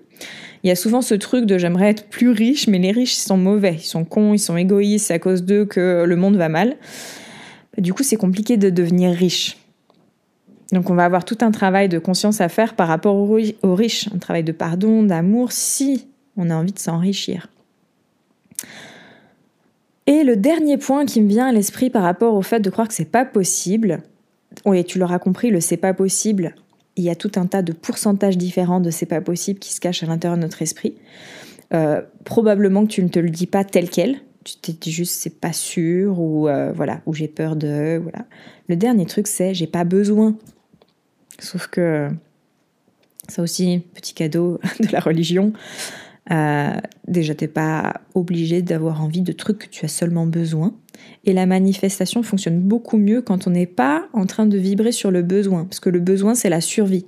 Il 0.63 0.69
y 0.69 0.71
a 0.71 0.77
souvent 0.77 1.03
ce 1.03 1.15
truc 1.15 1.45
de 1.45 1.59
j'aimerais 1.59 1.91
être 1.91 2.09
plus 2.09 2.31
riche, 2.31 2.69
mais 2.69 2.79
les 2.79 2.93
riches, 2.93 3.15
sont 3.15 3.37
mauvais, 3.37 3.75
ils 3.75 3.87
sont 3.87 4.05
cons, 4.05 4.33
ils 4.33 4.39
sont 4.39 4.57
égoïstes, 4.57 5.07
c'est 5.07 5.15
à 5.15 5.19
cause 5.19 5.43
d'eux 5.43 5.65
que 5.65 6.05
le 6.07 6.17
monde 6.17 6.37
va 6.37 6.49
mal. 6.49 6.77
Du 7.79 7.93
coup, 7.93 8.03
c'est 8.03 8.17
compliqué 8.17 8.57
de 8.57 8.71
devenir 8.71 9.13
riche. 9.13 9.57
Donc 10.73 10.89
on 10.89 10.95
va 10.95 11.05
avoir 11.05 11.25
tout 11.25 11.39
un 11.43 11.51
travail 11.51 11.89
de 11.89 11.99
conscience 11.99 12.41
à 12.41 12.49
faire 12.49 12.75
par 12.75 12.89
rapport 12.89 13.17
aux 13.17 13.75
riches, 13.75 14.09
un 14.15 14.19
travail 14.19 14.43
de 14.43 14.53
pardon, 14.53 15.03
d'amour, 15.03 15.53
si 15.53 16.07
on 16.37 16.49
a 16.49 16.55
envie 16.55 16.73
de 16.73 16.79
s'enrichir. 16.79 17.49
Et 20.07 20.25
le 20.25 20.37
dernier 20.37 20.79
point 20.79 21.05
qui 21.05 21.21
me 21.21 21.29
vient 21.29 21.47
à 21.47 21.53
l'esprit 21.53 21.91
par 21.91 22.03
rapport 22.03 22.35
au 22.35 22.43
fait 22.43 22.61
de 22.61 22.71
croire 22.71 22.89
que 22.89 22.95
c'est 22.95 23.05
pas 23.05 23.25
possible, 23.25 24.03
oui, 24.65 24.83
tu 24.85 24.99
l'auras 24.99 25.19
compris, 25.19 25.51
le 25.51 25.61
c'est 25.61 25.77
pas 25.77 25.95
possible, 25.95 26.55
il 26.97 27.05
y 27.05 27.11
a 27.11 27.15
tout 27.15 27.33
un 27.37 27.47
tas 27.47 27.63
de 27.63 27.73
pourcentages 27.73 28.37
différents 28.37 28.81
de 28.81 28.91
c'est 28.91 29.07
pas 29.07 29.21
possible 29.21 29.59
qui 29.59 29.73
se 29.73 29.81
cachent 29.81 30.03
à 30.03 30.07
l'intérieur 30.07 30.37
de 30.37 30.43
notre 30.43 30.63
esprit. 30.63 30.95
Euh, 31.73 32.03
probablement 32.25 32.85
que 32.85 32.93
tu 32.93 33.03
ne 33.03 33.09
te 33.09 33.19
le 33.19 33.31
dis 33.31 33.47
pas 33.47 33.65
tel 33.65 33.89
quel, 33.89 34.21
tu 34.45 34.57
t'es 34.57 34.73
dit 34.73 34.93
juste 34.93 35.15
c'est 35.15 35.41
pas 35.41 35.53
sûr 35.53 36.21
ou 36.21 36.49
euh, 36.49 36.73
voilà 36.73 37.01
ou 37.07 37.15
j'ai 37.15 37.29
peur 37.29 37.57
de 37.57 37.99
voilà. 38.03 38.27
Le 38.69 38.77
dernier 38.77 39.07
truc 39.07 39.27
c'est 39.27 39.55
j'ai 39.55 39.67
pas 39.67 39.85
besoin. 39.85 40.37
Sauf 41.39 41.67
que 41.69 42.11
ça 43.29 43.43
aussi 43.43 43.83
petit 43.95 44.15
cadeau 44.15 44.61
de 44.81 44.93
la 44.93 45.01
religion. 45.01 45.53
Euh, 46.31 46.77
déjà 47.09 47.35
t'es 47.35 47.49
pas 47.49 48.01
obligé 48.15 48.63
d'avoir 48.63 49.03
envie 49.03 49.23
de 49.23 49.33
trucs 49.33 49.59
que 49.59 49.69
tu 49.69 49.85
as 49.85 49.89
seulement 49.89 50.27
besoin. 50.27 50.75
Et 51.25 51.33
la 51.33 51.47
manifestation 51.47 52.23
fonctionne 52.23 52.61
beaucoup 52.61 52.97
mieux 52.97 53.23
quand 53.23 53.47
on 53.47 53.51
n'est 53.51 53.67
pas 53.67 54.07
en 54.13 54.27
train 54.27 54.47
de 54.47 54.57
vibrer 54.57 54.93
sur 54.93 55.11
le 55.11 55.23
besoin, 55.23 55.65
parce 55.65 55.81
que 55.81 55.91
le 55.91 56.01
besoin 56.01 56.35
c'est 56.35 56.49
la 56.49 56.61
survie. 56.61 57.07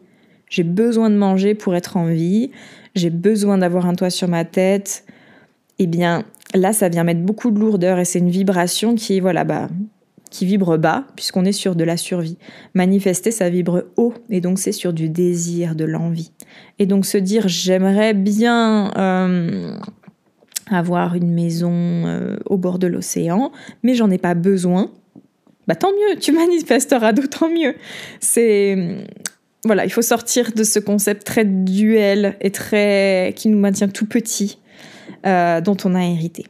J'ai 0.50 0.64
besoin 0.64 1.10
de 1.10 1.16
manger 1.16 1.54
pour 1.54 1.74
être 1.74 1.96
en 1.96 2.06
vie, 2.06 2.50
j'ai 2.94 3.10
besoin 3.10 3.58
d'avoir 3.58 3.86
un 3.86 3.94
toit 3.94 4.10
sur 4.10 4.28
ma 4.28 4.44
tête. 4.44 5.04
Eh 5.78 5.86
bien, 5.86 6.24
là, 6.54 6.72
ça 6.72 6.88
vient 6.88 7.02
mettre 7.02 7.22
beaucoup 7.22 7.50
de 7.50 7.58
lourdeur 7.58 7.98
et 7.98 8.04
c'est 8.04 8.20
une 8.20 8.30
vibration 8.30 8.94
qui, 8.94 9.18
voilà, 9.20 9.42
bah, 9.44 9.68
qui 10.34 10.46
vibre 10.46 10.78
bas, 10.78 11.04
puisqu'on 11.14 11.44
est 11.44 11.52
sur 11.52 11.76
de 11.76 11.84
la 11.84 11.96
survie. 11.96 12.38
Manifester, 12.74 13.30
ça 13.30 13.48
vibre 13.48 13.84
haut, 13.96 14.14
et 14.30 14.40
donc 14.40 14.58
c'est 14.58 14.72
sur 14.72 14.92
du 14.92 15.08
désir, 15.08 15.76
de 15.76 15.84
l'envie. 15.84 16.32
Et 16.80 16.86
donc 16.86 17.06
se 17.06 17.18
dire, 17.18 17.46
j'aimerais 17.46 18.14
bien 18.14 18.90
euh, 18.96 19.76
avoir 20.72 21.14
une 21.14 21.32
maison 21.32 21.70
euh, 21.70 22.36
au 22.46 22.56
bord 22.56 22.80
de 22.80 22.88
l'océan, 22.88 23.52
mais 23.84 23.94
j'en 23.94 24.10
ai 24.10 24.18
pas 24.18 24.34
besoin, 24.34 24.90
bah 25.68 25.76
tant 25.76 25.92
mieux, 25.92 26.18
tu 26.18 26.32
manifesteras 26.36 27.12
d'autant 27.12 27.48
mieux. 27.48 27.76
C'est 28.18 29.06
voilà, 29.64 29.84
il 29.84 29.90
faut 29.90 30.02
sortir 30.02 30.50
de 30.52 30.64
ce 30.64 30.80
concept 30.80 31.24
très 31.24 31.44
duel 31.44 32.36
et 32.40 32.50
très 32.50 33.34
qui 33.36 33.48
nous 33.48 33.58
maintient 33.60 33.88
tout 33.88 34.06
petit 34.06 34.58
euh, 35.26 35.60
dont 35.60 35.76
on 35.84 35.94
a 35.94 36.02
hérité. 36.02 36.44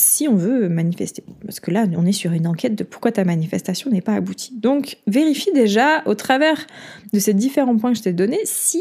Si 0.00 0.28
on 0.28 0.34
veut 0.34 0.70
manifester, 0.70 1.22
parce 1.44 1.60
que 1.60 1.70
là, 1.70 1.84
on 1.94 2.06
est 2.06 2.12
sur 2.12 2.32
une 2.32 2.46
enquête 2.46 2.74
de 2.74 2.84
pourquoi 2.84 3.12
ta 3.12 3.22
manifestation 3.24 3.90
n'est 3.90 4.00
pas 4.00 4.14
aboutie. 4.14 4.54
Donc, 4.56 4.96
vérifie 5.06 5.52
déjà, 5.52 6.02
au 6.06 6.14
travers 6.14 6.66
de 7.12 7.18
ces 7.18 7.34
différents 7.34 7.76
points 7.76 7.92
que 7.92 7.98
je 7.98 8.04
t'ai 8.04 8.14
donnés, 8.14 8.40
s'il 8.44 8.80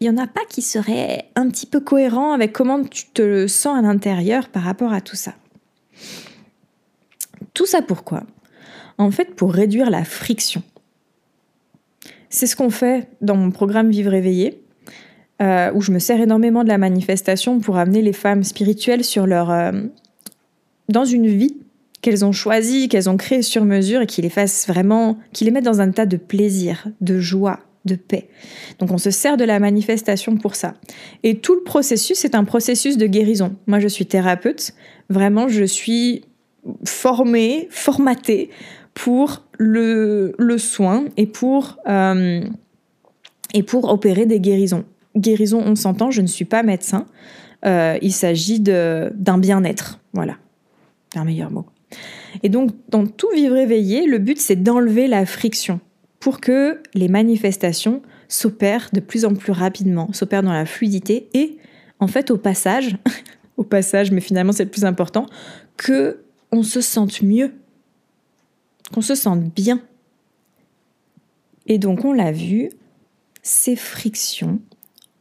n'y 0.00 0.08
en 0.08 0.16
a 0.16 0.28
pas 0.28 0.42
qui 0.48 0.62
seraient 0.62 1.24
un 1.34 1.48
petit 1.48 1.66
peu 1.66 1.80
cohérents 1.80 2.32
avec 2.32 2.52
comment 2.52 2.84
tu 2.84 3.06
te 3.06 3.48
sens 3.48 3.76
à 3.76 3.82
l'intérieur 3.82 4.48
par 4.48 4.62
rapport 4.62 4.92
à 4.92 5.00
tout 5.00 5.16
ça. 5.16 5.34
Tout 7.52 7.66
ça 7.66 7.82
pourquoi? 7.82 8.22
En 8.96 9.10
fait, 9.10 9.34
pour 9.34 9.52
réduire 9.52 9.90
la 9.90 10.04
friction. 10.04 10.62
C'est 12.28 12.46
ce 12.46 12.54
qu'on 12.54 12.70
fait 12.70 13.08
dans 13.22 13.36
mon 13.36 13.50
programme 13.50 13.90
Vivre 13.90 14.14
éveillé. 14.14 14.60
Euh, 15.42 15.72
où 15.74 15.80
je 15.80 15.90
me 15.90 15.98
sers 15.98 16.20
énormément 16.20 16.62
de 16.62 16.68
la 16.68 16.78
manifestation 16.78 17.58
pour 17.58 17.76
amener 17.76 18.02
les 18.02 18.12
femmes 18.12 18.44
spirituelles 18.44 19.02
sur 19.02 19.26
leur, 19.26 19.50
euh, 19.50 19.72
dans 20.88 21.04
une 21.04 21.26
vie 21.26 21.56
qu'elles 22.00 22.24
ont 22.24 22.32
choisie, 22.32 22.88
qu'elles 22.88 23.08
ont 23.08 23.16
créée 23.16 23.42
sur 23.42 23.64
mesure 23.64 24.02
et 24.02 24.06
qui 24.06 24.20
les 24.22 24.28
fassent 24.28 24.66
vraiment, 24.68 25.18
qui 25.32 25.44
les 25.44 25.50
mettent 25.50 25.64
dans 25.64 25.80
un 25.80 25.90
tas 25.90 26.06
de 26.06 26.16
plaisir, 26.16 26.86
de 27.00 27.18
joie, 27.18 27.60
de 27.84 27.94
paix. 27.94 28.28
Donc 28.78 28.90
on 28.90 28.98
se 28.98 29.10
sert 29.10 29.36
de 29.36 29.44
la 29.44 29.58
manifestation 29.58 30.36
pour 30.36 30.54
ça. 30.54 30.74
Et 31.22 31.38
tout 31.38 31.54
le 31.54 31.62
processus 31.62 32.24
est 32.24 32.34
un 32.34 32.44
processus 32.44 32.98
de 32.98 33.06
guérison. 33.06 33.56
Moi 33.66 33.80
je 33.80 33.88
suis 33.88 34.06
thérapeute, 34.06 34.74
vraiment 35.08 35.48
je 35.48 35.64
suis 35.64 36.24
formée, 36.84 37.68
formatée 37.70 38.50
pour 38.92 39.44
le, 39.58 40.34
le 40.38 40.58
soin 40.58 41.06
et 41.16 41.26
pour, 41.26 41.78
euh, 41.88 42.42
et 43.54 43.62
pour 43.62 43.90
opérer 43.90 44.26
des 44.26 44.40
guérisons 44.40 44.84
guérison, 45.16 45.62
on 45.64 45.76
s'entend, 45.76 46.10
je 46.10 46.20
ne 46.20 46.26
suis 46.26 46.44
pas 46.44 46.62
médecin. 46.62 47.06
Euh, 47.64 47.98
il 48.02 48.12
s'agit 48.12 48.60
d'un 48.60 49.38
bien-être. 49.38 50.00
Voilà, 50.12 50.36
un 51.16 51.24
meilleur 51.24 51.50
mot. 51.50 51.66
Et 52.42 52.48
donc, 52.48 52.70
dans 52.88 53.06
tout 53.06 53.28
vivre 53.34 53.56
éveillé, 53.56 54.06
le 54.06 54.18
but, 54.18 54.38
c'est 54.38 54.56
d'enlever 54.56 55.06
la 55.06 55.26
friction 55.26 55.80
pour 56.20 56.40
que 56.40 56.80
les 56.94 57.08
manifestations 57.08 58.02
s'opèrent 58.28 58.88
de 58.92 59.00
plus 59.00 59.24
en 59.24 59.34
plus 59.34 59.52
rapidement, 59.52 60.12
s'opèrent 60.12 60.42
dans 60.42 60.52
la 60.52 60.66
fluidité 60.66 61.28
et, 61.34 61.58
en 62.00 62.06
fait, 62.06 62.30
au 62.30 62.38
passage, 62.38 62.96
au 63.56 63.64
passage, 63.64 64.10
mais 64.10 64.20
finalement, 64.20 64.52
c'est 64.52 64.64
le 64.64 64.70
plus 64.70 64.84
important, 64.84 65.26
que 65.76 66.24
on 66.50 66.62
se 66.62 66.80
sente 66.80 67.22
mieux, 67.22 67.52
qu'on 68.92 69.02
se 69.02 69.14
sente 69.14 69.42
bien. 69.54 69.80
Et 71.66 71.78
donc, 71.78 72.04
on 72.04 72.12
l'a 72.12 72.32
vu, 72.32 72.70
ces 73.42 73.76
frictions, 73.76 74.60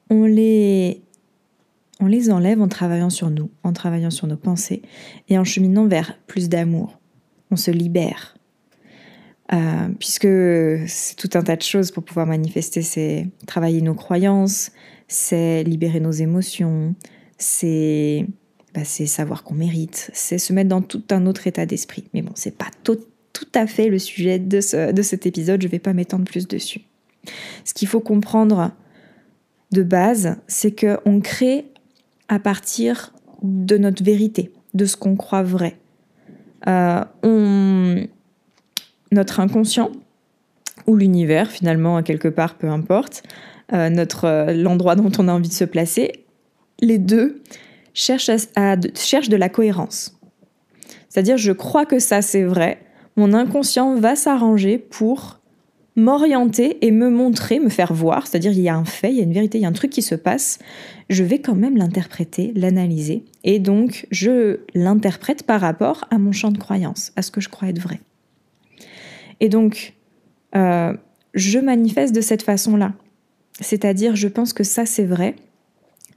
on 0.09 0.25
les, 0.25 1.01
on 1.99 2.07
les 2.07 2.31
enlève 2.31 2.61
en 2.61 2.67
travaillant 2.67 3.09
sur 3.09 3.29
nous, 3.29 3.49
en 3.63 3.73
travaillant 3.73 4.09
sur 4.09 4.27
nos 4.27 4.37
pensées 4.37 4.81
et 5.29 5.37
en 5.37 5.43
cheminant 5.43 5.87
vers 5.87 6.17
plus 6.27 6.49
d'amour. 6.49 6.99
On 7.51 7.55
se 7.55 7.71
libère. 7.71 8.35
Euh, 9.51 9.89
puisque 9.99 10.27
c'est 10.87 11.15
tout 11.15 11.29
un 11.33 11.43
tas 11.43 11.55
de 11.55 11.61
choses 11.61 11.91
pour 11.91 12.03
pouvoir 12.03 12.25
manifester, 12.25 12.81
c'est 12.81 13.27
travailler 13.45 13.81
nos 13.81 13.93
croyances, 13.93 14.71
c'est 15.07 15.63
libérer 15.63 15.99
nos 15.99 16.11
émotions, 16.11 16.95
c'est 17.37 18.25
bah, 18.73 18.85
savoir 18.85 19.43
qu'on 19.43 19.53
mérite, 19.53 20.09
c'est 20.13 20.37
se 20.37 20.53
mettre 20.53 20.69
dans 20.69 20.81
tout 20.81 21.03
un 21.11 21.27
autre 21.27 21.45
état 21.45 21.65
d'esprit. 21.65 22.05
Mais 22.13 22.21
bon, 22.21 22.31
c'est 22.35 22.57
pas 22.57 22.71
tout, 22.83 22.97
à 23.53 23.67
fait 23.67 23.89
le 23.89 23.99
sujet 23.99 24.39
de, 24.39 24.91
de 24.91 25.01
cet 25.01 25.25
épisode, 25.25 25.61
je 25.61 25.67
vais 25.67 25.77
pas 25.77 25.93
m'étendre 25.93 26.23
plus 26.23 26.47
dessus. 26.47 26.81
Ce 27.65 27.73
qu'il 27.73 27.87
faut 27.87 27.99
comprendre 27.99 28.71
de 29.71 29.83
base, 29.83 30.37
c'est 30.47 30.73
qu'on 30.73 31.19
crée 31.19 31.65
à 32.33 32.39
partir 32.39 33.13
de 33.43 33.77
notre 33.77 34.03
vérité, 34.03 34.51
de 34.73 34.85
ce 34.85 34.97
qu'on 34.97 35.15
croit 35.15 35.43
vrai. 35.43 35.77
Euh. 36.67 38.05
Notre 39.11 39.39
inconscient, 39.39 39.91
ou 40.87 40.95
l'univers 40.95 41.51
finalement, 41.51 42.01
quelque 42.01 42.27
part, 42.27 42.55
peu 42.55 42.67
importe, 42.67 43.21
euh, 43.71 43.91
notre 43.91 44.25
euh, 44.25 44.51
l'endroit 44.51 44.95
dont 44.95 45.11
on 45.19 45.27
a 45.27 45.31
envie 45.31 45.49
de 45.49 45.53
se 45.53 45.63
placer, 45.63 46.25
les 46.79 46.97
deux 46.97 47.43
cherchent, 47.93 48.31
à, 48.55 48.77
cherchent 48.95 49.29
de 49.29 49.37
la 49.37 49.49
cohérence. 49.49 50.19
C'est-à-dire, 51.09 51.37
je 51.37 51.51
crois 51.51 51.85
que 51.85 51.99
ça 51.99 52.23
c'est 52.23 52.43
vrai, 52.43 52.79
mon 53.15 53.33
inconscient 53.33 53.93
va 53.93 54.15
s'arranger 54.15 54.79
pour 54.79 55.39
m'orienter 55.95 56.85
et 56.85 56.91
me 56.91 57.09
montrer, 57.09 57.59
me 57.59 57.69
faire 57.69 57.93
voir, 57.93 58.25
c'est-à-dire 58.25 58.51
il 58.51 58.61
y 58.61 58.69
a 58.69 58.75
un 58.75 58.85
fait, 58.85 59.11
il 59.11 59.17
y 59.17 59.19
a 59.19 59.23
une 59.23 59.33
vérité, 59.33 59.59
il 59.59 59.61
y 59.61 59.65
a 59.65 59.67
un 59.67 59.73
truc 59.73 59.91
qui 59.91 60.01
se 60.01 60.15
passe, 60.15 60.59
je 61.09 61.23
vais 61.23 61.39
quand 61.39 61.55
même 61.55 61.77
l'interpréter, 61.77 62.51
l'analyser, 62.55 63.25
et 63.43 63.59
donc 63.59 64.07
je 64.09 64.59
l'interprète 64.73 65.43
par 65.43 65.61
rapport 65.61 66.05
à 66.09 66.17
mon 66.17 66.31
champ 66.31 66.51
de 66.51 66.57
croyance, 66.57 67.11
à 67.15 67.21
ce 67.21 67.31
que 67.31 67.41
je 67.41 67.49
crois 67.49 67.69
être 67.69 67.79
vrai. 67.79 67.99
Et 69.39 69.49
donc, 69.49 69.93
euh, 70.55 70.95
je 71.33 71.59
manifeste 71.59 72.15
de 72.15 72.21
cette 72.21 72.41
façon-là, 72.41 72.93
c'est-à-dire 73.59 74.15
je 74.15 74.27
pense 74.27 74.53
que 74.53 74.63
ça 74.63 74.87
c'est 74.87 75.05
vrai, 75.05 75.35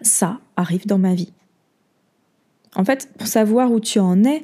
ça 0.01 0.41
arrive 0.57 0.87
dans 0.87 0.99
ma 0.99 1.15
vie. 1.15 1.33
En 2.75 2.85
fait, 2.85 3.11
pour 3.19 3.27
savoir 3.27 3.73
où 3.73 3.81
tu 3.81 3.99
en 3.99 4.25
es, 4.25 4.43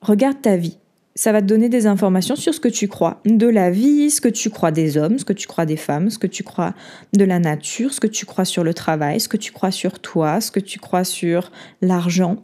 regarde 0.00 0.40
ta 0.40 0.56
vie 0.56 0.78
ça 1.16 1.32
va 1.32 1.40
te 1.40 1.46
donner 1.46 1.70
des 1.70 1.86
informations 1.86 2.36
sur 2.36 2.54
ce 2.54 2.60
que 2.60 2.68
tu 2.68 2.88
crois 2.88 3.20
de 3.24 3.46
la 3.46 3.70
vie, 3.70 4.10
ce 4.10 4.20
que 4.20 4.28
tu 4.28 4.50
crois 4.50 4.70
des 4.70 4.98
hommes, 4.98 5.18
ce 5.18 5.24
que 5.24 5.32
tu 5.32 5.48
crois 5.48 5.64
des 5.64 5.78
femmes, 5.78 6.10
ce 6.10 6.18
que 6.18 6.26
tu 6.26 6.44
crois 6.44 6.74
de 7.14 7.24
la 7.24 7.38
nature, 7.38 7.94
ce 7.94 8.00
que 8.00 8.06
tu 8.06 8.26
crois 8.26 8.44
sur 8.44 8.62
le 8.62 8.74
travail, 8.74 9.18
ce 9.18 9.28
que 9.28 9.38
tu 9.38 9.50
crois 9.50 9.70
sur 9.70 9.98
toi, 9.98 10.42
ce 10.42 10.50
que 10.50 10.60
tu 10.60 10.78
crois 10.78 11.04
sur 11.04 11.50
l'argent. 11.80 12.36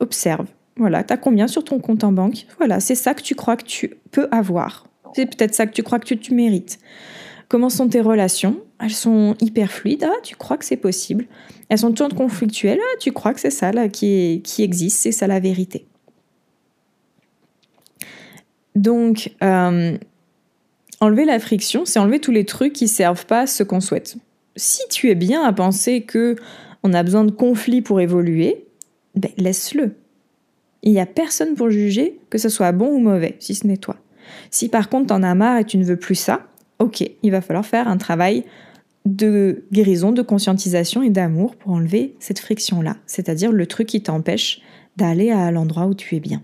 Observe. 0.00 0.46
Voilà, 0.76 1.04
tu 1.04 1.12
as 1.12 1.16
combien 1.16 1.46
sur 1.46 1.62
ton 1.62 1.78
compte 1.78 2.02
en 2.02 2.10
banque 2.10 2.46
Voilà, 2.58 2.80
c'est 2.80 2.96
ça 2.96 3.14
que 3.14 3.22
tu 3.22 3.36
crois 3.36 3.56
que 3.56 3.64
tu 3.64 3.94
peux 4.10 4.26
avoir. 4.32 4.88
C'est 5.14 5.26
peut-être 5.26 5.54
ça 5.54 5.66
que 5.66 5.72
tu 5.72 5.84
crois 5.84 6.00
que 6.00 6.14
tu, 6.14 6.34
mérites. 6.34 6.80
Comment 7.48 7.68
sont 7.68 7.88
tes 7.88 8.00
relations 8.00 8.56
Elles 8.80 8.90
sont 8.90 9.36
hyper 9.40 9.70
fluides. 9.70 10.04
Ah, 10.04 10.20
tu 10.24 10.34
crois 10.34 10.56
que 10.56 10.64
c'est 10.64 10.76
possible. 10.76 11.26
Elles 11.68 11.78
sont 11.78 11.92
toujours 11.92 12.16
conflictuelles. 12.16 12.80
Ah, 12.80 12.96
tu 12.98 13.12
crois 13.12 13.32
que 13.32 13.40
c'est 13.40 13.50
ça 13.50 13.70
qui 13.88 14.42
existe, 14.58 15.02
c'est 15.02 15.12
ça 15.12 15.28
la 15.28 15.38
vérité. 15.38 15.86
Donc, 18.74 19.32
euh, 19.42 19.96
enlever 21.00 21.24
la 21.24 21.38
friction, 21.38 21.84
c'est 21.84 21.98
enlever 21.98 22.20
tous 22.20 22.30
les 22.30 22.44
trucs 22.44 22.72
qui 22.72 22.88
servent 22.88 23.26
pas 23.26 23.40
à 23.40 23.46
ce 23.46 23.62
qu'on 23.62 23.80
souhaite. 23.80 24.16
Si 24.56 24.82
tu 24.90 25.10
es 25.10 25.14
bien 25.14 25.42
à 25.42 25.52
penser 25.52 26.02
que 26.02 26.36
on 26.82 26.94
a 26.94 27.02
besoin 27.02 27.24
de 27.24 27.30
conflits 27.30 27.82
pour 27.82 28.00
évoluer, 28.00 28.66
ben 29.14 29.30
laisse-le. 29.36 29.94
Il 30.82 30.92
n'y 30.92 31.00
a 31.00 31.06
personne 31.06 31.54
pour 31.54 31.70
juger 31.70 32.18
que 32.28 32.38
ce 32.38 32.48
soit 32.48 32.72
bon 32.72 32.88
ou 32.88 32.98
mauvais, 32.98 33.36
si 33.38 33.54
ce 33.54 33.66
n'est 33.66 33.76
toi. 33.76 33.96
Si 34.50 34.68
par 34.68 34.88
contre 34.88 35.08
t'en 35.08 35.22
as 35.22 35.34
marre 35.34 35.58
et 35.58 35.64
tu 35.64 35.78
ne 35.78 35.84
veux 35.84 35.96
plus 35.96 36.14
ça, 36.14 36.46
ok, 36.78 37.04
il 37.22 37.30
va 37.30 37.40
falloir 37.40 37.64
faire 37.64 37.88
un 37.88 37.98
travail 37.98 38.44
de 39.04 39.64
guérison, 39.72 40.12
de 40.12 40.22
conscientisation 40.22 41.02
et 41.02 41.10
d'amour 41.10 41.56
pour 41.56 41.72
enlever 41.72 42.14
cette 42.20 42.38
friction-là, 42.38 42.96
c'est-à-dire 43.06 43.52
le 43.52 43.66
truc 43.66 43.88
qui 43.88 44.02
t'empêche 44.02 44.60
d'aller 44.96 45.30
à 45.30 45.50
l'endroit 45.50 45.86
où 45.86 45.94
tu 45.94 46.16
es 46.16 46.20
bien. 46.20 46.42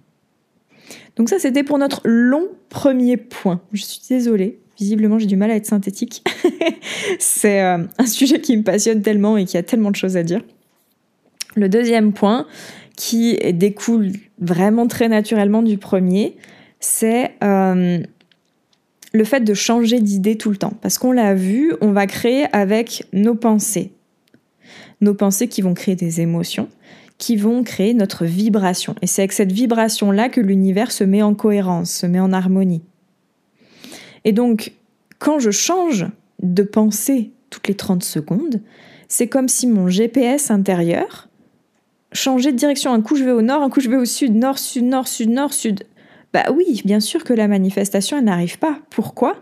Donc 1.17 1.29
ça, 1.29 1.39
c'était 1.39 1.63
pour 1.63 1.79
notre 1.79 2.01
long 2.05 2.49
premier 2.69 3.17
point. 3.17 3.61
Je 3.73 3.83
suis 3.83 4.01
désolée. 4.09 4.59
Visiblement, 4.79 5.19
j'ai 5.19 5.27
du 5.27 5.37
mal 5.37 5.51
à 5.51 5.57
être 5.57 5.67
synthétique. 5.67 6.23
c'est 7.19 7.63
euh, 7.63 7.79
un 7.99 8.07
sujet 8.07 8.41
qui 8.41 8.57
me 8.57 8.63
passionne 8.63 9.03
tellement 9.03 9.37
et 9.37 9.45
qui 9.45 9.57
a 9.57 9.63
tellement 9.63 9.91
de 9.91 9.97
choses 9.97 10.17
à 10.17 10.23
dire. 10.23 10.43
Le 11.57 11.69
deuxième 11.69 12.13
point, 12.13 12.47
qui 12.99 13.39
découle 13.53 14.13
vraiment 14.41 14.89
très 14.89 15.09
naturellement 15.09 15.63
du 15.63 15.79
premier, 15.79 16.37
c'est 16.81 17.31
euh, 17.45 18.01
le 19.13 19.25
fait 19.25 19.41
de 19.41 19.55
changer 19.55 20.01
d'idée 20.01 20.37
tout 20.37 20.51
le 20.51 20.57
temps. 20.57 20.73
Parce 20.83 20.99
qu'on 20.99 21.13
l'a 21.13 21.35
vu, 21.35 21.75
on 21.81 21.93
va 21.93 22.09
créer 22.09 22.47
avec 22.53 23.05
nos 23.13 23.37
pensées. 23.37 23.93
Nos 25.01 25.15
pensées 25.15 25.47
qui 25.47 25.63
vont 25.63 25.75
créer 25.75 25.95
des 25.95 26.21
émotions, 26.21 26.69
qui 27.19 27.37
vont 27.37 27.65
créer 27.65 27.95
notre 27.95 28.25
vibration. 28.25 28.95
Et 29.03 29.07
c'est 29.07 29.23
avec 29.23 29.33
cette 29.33 29.53
vibration-là 29.53 30.29
que 30.29 30.41
l'univers 30.41 30.93
se 30.93 31.05
met 31.05 31.23
en 31.23 31.35
cohérence, 31.35 31.91
se 31.91 32.07
met 32.07 32.21
en 32.21 32.33
harmonie. 32.33 32.83
Et 34.25 34.33
donc, 34.33 34.73
quand 35.19 35.39
je 35.39 35.51
change 35.51 36.07
de 36.43 36.63
pensée 36.63 37.33
toutes 37.51 37.69
les 37.69 37.75
30 37.75 38.05
secondes, 38.05 38.63
c'est 39.09 39.27
comme 39.27 39.49
si 39.49 39.67
mon 39.67 39.89
GPS 39.89 40.51
intérieur 40.51 41.29
changeait 42.13 42.53
de 42.53 42.57
direction. 42.57 42.93
Un 42.93 43.03
coup 43.03 43.17
je 43.17 43.25
vais 43.25 43.33
au 43.33 43.43
nord, 43.43 43.63
un 43.63 43.71
coup 43.71 43.81
je 43.81 43.91
vais 43.91 43.97
au 43.97 44.05
sud, 44.05 44.35
nord, 44.35 44.59
sud, 44.59 44.85
nord, 44.85 45.09
sud, 45.09 45.31
nord, 45.31 45.53
sud. 45.53 45.85
Bah 46.33 46.45
oui, 46.55 46.83
bien 46.85 47.01
sûr 47.01 47.25
que 47.25 47.33
la 47.33 47.49
manifestation, 47.49 48.19
elle 48.19 48.25
n'arrive 48.25 48.59
pas. 48.59 48.79
Pourquoi? 48.91 49.37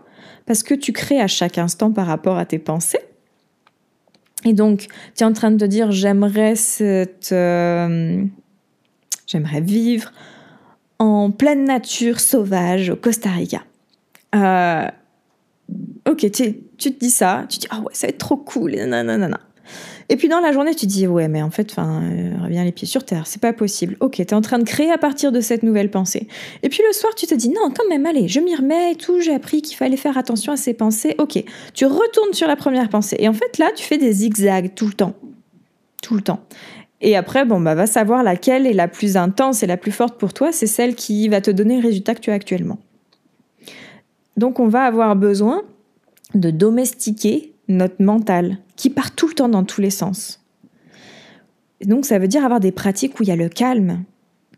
Parce 0.45 0.63
que 0.63 0.73
tu 0.73 0.93
crées 0.93 1.19
à 1.19 1.27
chaque 1.27 1.57
instant 1.57 1.91
par 1.91 2.07
rapport 2.07 2.37
à 2.37 2.45
tes 2.45 2.59
pensées. 2.59 2.99
Et 4.45 4.53
donc, 4.53 4.87
tu 5.15 5.23
es 5.23 5.25
en 5.25 5.33
train 5.33 5.51
de 5.51 5.57
te 5.57 5.65
dire, 5.65 5.91
j'aimerais 5.91 6.55
cette... 6.55 7.31
Euh, 7.31 8.23
j'aimerais 9.25 9.61
vivre 9.61 10.11
en 10.99 11.31
pleine 11.31 11.65
nature 11.65 12.19
sauvage 12.19 12.89
au 12.89 12.95
Costa 12.95 13.29
Rica. 13.29 13.63
Euh, 14.35 14.87
ok, 16.09 16.31
tu, 16.31 16.55
tu, 16.77 16.93
te 16.93 16.99
dis 16.99 17.11
ça, 17.11 17.45
tu 17.49 17.57
te 17.57 17.61
dis, 17.61 17.67
ah 17.69 17.79
ouais, 17.79 17.93
ça 17.93 18.07
va 18.07 18.09
être 18.09 18.17
trop 18.17 18.37
cool, 18.37 18.71
nanana. 18.71 19.39
Et 20.09 20.15
puis 20.15 20.29
dans 20.29 20.39
la 20.39 20.51
journée, 20.51 20.73
tu 20.73 20.87
te 20.87 20.91
dis, 20.91 21.07
ouais, 21.07 21.27
mais 21.27 21.41
en 21.41 21.49
fait, 21.49 21.71
enfin, 21.71 22.01
euh, 22.03 22.31
reviens 22.43 22.63
les 22.63 22.71
pieds 22.71 22.87
sur 22.87 23.03
terre, 23.03 23.27
c'est 23.27 23.41
pas 23.41 23.53
possible. 23.53 23.97
Ok, 23.99 24.15
tu 24.15 24.21
es 24.21 24.33
en 24.33 24.41
train 24.41 24.59
de 24.59 24.63
créer 24.63 24.91
à 24.91 24.97
partir 24.97 25.31
de 25.31 25.41
cette 25.41 25.63
nouvelle 25.63 25.91
pensée. 25.91 26.27
Et 26.63 26.69
puis 26.69 26.81
le 26.87 26.93
soir, 26.93 27.13
tu 27.15 27.27
te 27.27 27.35
dis, 27.35 27.49
non, 27.49 27.71
quand 27.75 27.87
même, 27.89 28.05
allez, 28.05 28.27
je 28.27 28.39
m'y 28.39 28.55
remets 28.55 28.93
et 28.93 28.95
tout, 28.95 29.19
j'ai 29.19 29.33
appris 29.33 29.61
qu'il 29.61 29.75
fallait 29.75 29.97
faire 29.97 30.17
attention 30.17 30.53
à 30.53 30.57
ces 30.57 30.73
pensées. 30.73 31.15
Ok, 31.17 31.43
tu 31.73 31.85
retournes 31.85 32.33
sur 32.33 32.47
la 32.47 32.55
première 32.55 32.89
pensée. 32.89 33.17
Et 33.19 33.27
en 33.27 33.33
fait, 33.33 33.57
là, 33.57 33.71
tu 33.75 33.83
fais 33.83 33.97
des 33.97 34.11
zigzags 34.11 34.73
tout 34.75 34.87
le 34.87 34.93
temps. 34.93 35.13
Tout 36.01 36.15
le 36.15 36.21
temps. 36.21 36.39
Et 37.01 37.15
après, 37.15 37.45
bon, 37.45 37.59
bah, 37.59 37.75
va 37.75 37.85
savoir 37.85 38.23
laquelle 38.23 38.65
est 38.65 38.73
la 38.73 38.87
plus 38.87 39.17
intense 39.17 39.61
et 39.63 39.67
la 39.67 39.77
plus 39.77 39.91
forte 39.91 40.17
pour 40.17 40.33
toi, 40.33 40.51
c'est 40.51 40.67
celle 40.67 40.95
qui 40.95 41.27
va 41.27 41.41
te 41.41 41.51
donner 41.51 41.77
le 41.77 41.83
résultat 41.85 42.15
que 42.15 42.21
tu 42.21 42.31
as 42.31 42.33
actuellement. 42.33 42.79
Donc, 44.35 44.59
on 44.59 44.67
va 44.67 44.83
avoir 44.83 45.15
besoin 45.15 45.63
de 46.33 46.51
domestiquer 46.51 47.53
notre 47.67 48.01
mental, 48.01 48.59
qui 48.77 48.89
part 48.89 49.13
tout 49.13 49.27
le 49.27 49.33
temps 49.33 49.49
dans 49.49 49.65
tous 49.65 49.81
les 49.81 49.89
sens. 49.89 50.41
donc 51.83 52.05
ça 52.05 52.17
veut 52.19 52.29
dire 52.29 52.45
avoir 52.45 52.61
des 52.61 52.71
pratiques 52.71 53.19
où 53.19 53.23
il 53.23 53.29
y 53.29 53.31
a 53.31 53.35
le 53.35 53.49
calme 53.49 54.05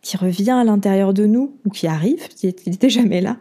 qui 0.01 0.17
revient 0.17 0.51
à 0.51 0.63
l'intérieur 0.63 1.13
de 1.13 1.25
nous, 1.25 1.57
ou 1.65 1.69
qui 1.69 1.87
arrive, 1.87 2.27
qui 2.29 2.47
n'était 2.67 2.89
jamais 2.89 3.21
là, 3.21 3.37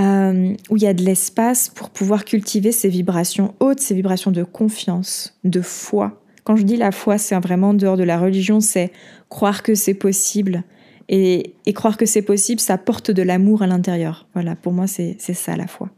euh, 0.00 0.54
où 0.70 0.76
il 0.76 0.82
y 0.82 0.86
a 0.86 0.94
de 0.94 1.02
l'espace 1.02 1.68
pour 1.68 1.90
pouvoir 1.90 2.24
cultiver 2.24 2.72
ces 2.72 2.88
vibrations 2.88 3.54
hautes, 3.60 3.80
ces 3.80 3.94
vibrations 3.94 4.30
de 4.30 4.42
confiance, 4.42 5.38
de 5.44 5.60
foi. 5.60 6.22
Quand 6.44 6.56
je 6.56 6.64
dis 6.64 6.76
la 6.76 6.92
foi, 6.92 7.18
c'est 7.18 7.38
vraiment 7.38 7.70
en 7.70 7.74
dehors 7.74 7.96
de 7.96 8.02
la 8.02 8.18
religion, 8.18 8.60
c'est 8.60 8.92
croire 9.28 9.62
que 9.62 9.74
c'est 9.74 9.94
possible. 9.94 10.64
Et, 11.08 11.54
et, 11.66 11.74
croire 11.74 11.98
que 11.98 12.06
c'est 12.06 12.22
possible, 12.22 12.60
ça 12.60 12.78
porte 12.78 13.10
de 13.10 13.22
l'amour 13.22 13.60
à 13.60 13.66
l'intérieur. 13.66 14.26
Voilà, 14.32 14.56
pour 14.56 14.72
moi, 14.72 14.86
c'est 14.86 15.18
ça 15.18 15.54
la 15.54 15.66
foi. 15.66 15.90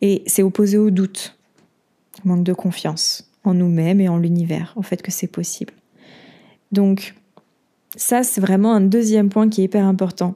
Et 0.00 0.22
c'est 0.26 0.44
opposé 0.44 0.78
au 0.78 0.90
doute 0.90 1.36
manque 2.24 2.44
de 2.44 2.52
confiance 2.52 3.30
en 3.44 3.54
nous-mêmes 3.54 4.00
et 4.00 4.08
en 4.08 4.18
l'univers, 4.18 4.72
au 4.76 4.82
fait 4.82 5.02
que 5.02 5.10
c'est 5.10 5.26
possible. 5.26 5.72
Donc, 6.72 7.14
ça, 7.96 8.22
c'est 8.22 8.40
vraiment 8.40 8.72
un 8.72 8.80
deuxième 8.80 9.28
point 9.28 9.48
qui 9.48 9.62
est 9.62 9.64
hyper 9.64 9.84
important. 9.84 10.34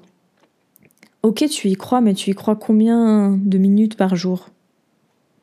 Ok, 1.22 1.44
tu 1.48 1.68
y 1.68 1.74
crois, 1.74 2.00
mais 2.00 2.14
tu 2.14 2.30
y 2.30 2.34
crois 2.34 2.56
combien 2.56 3.30
de 3.30 3.58
minutes 3.58 3.96
par 3.96 4.16
jour? 4.16 4.50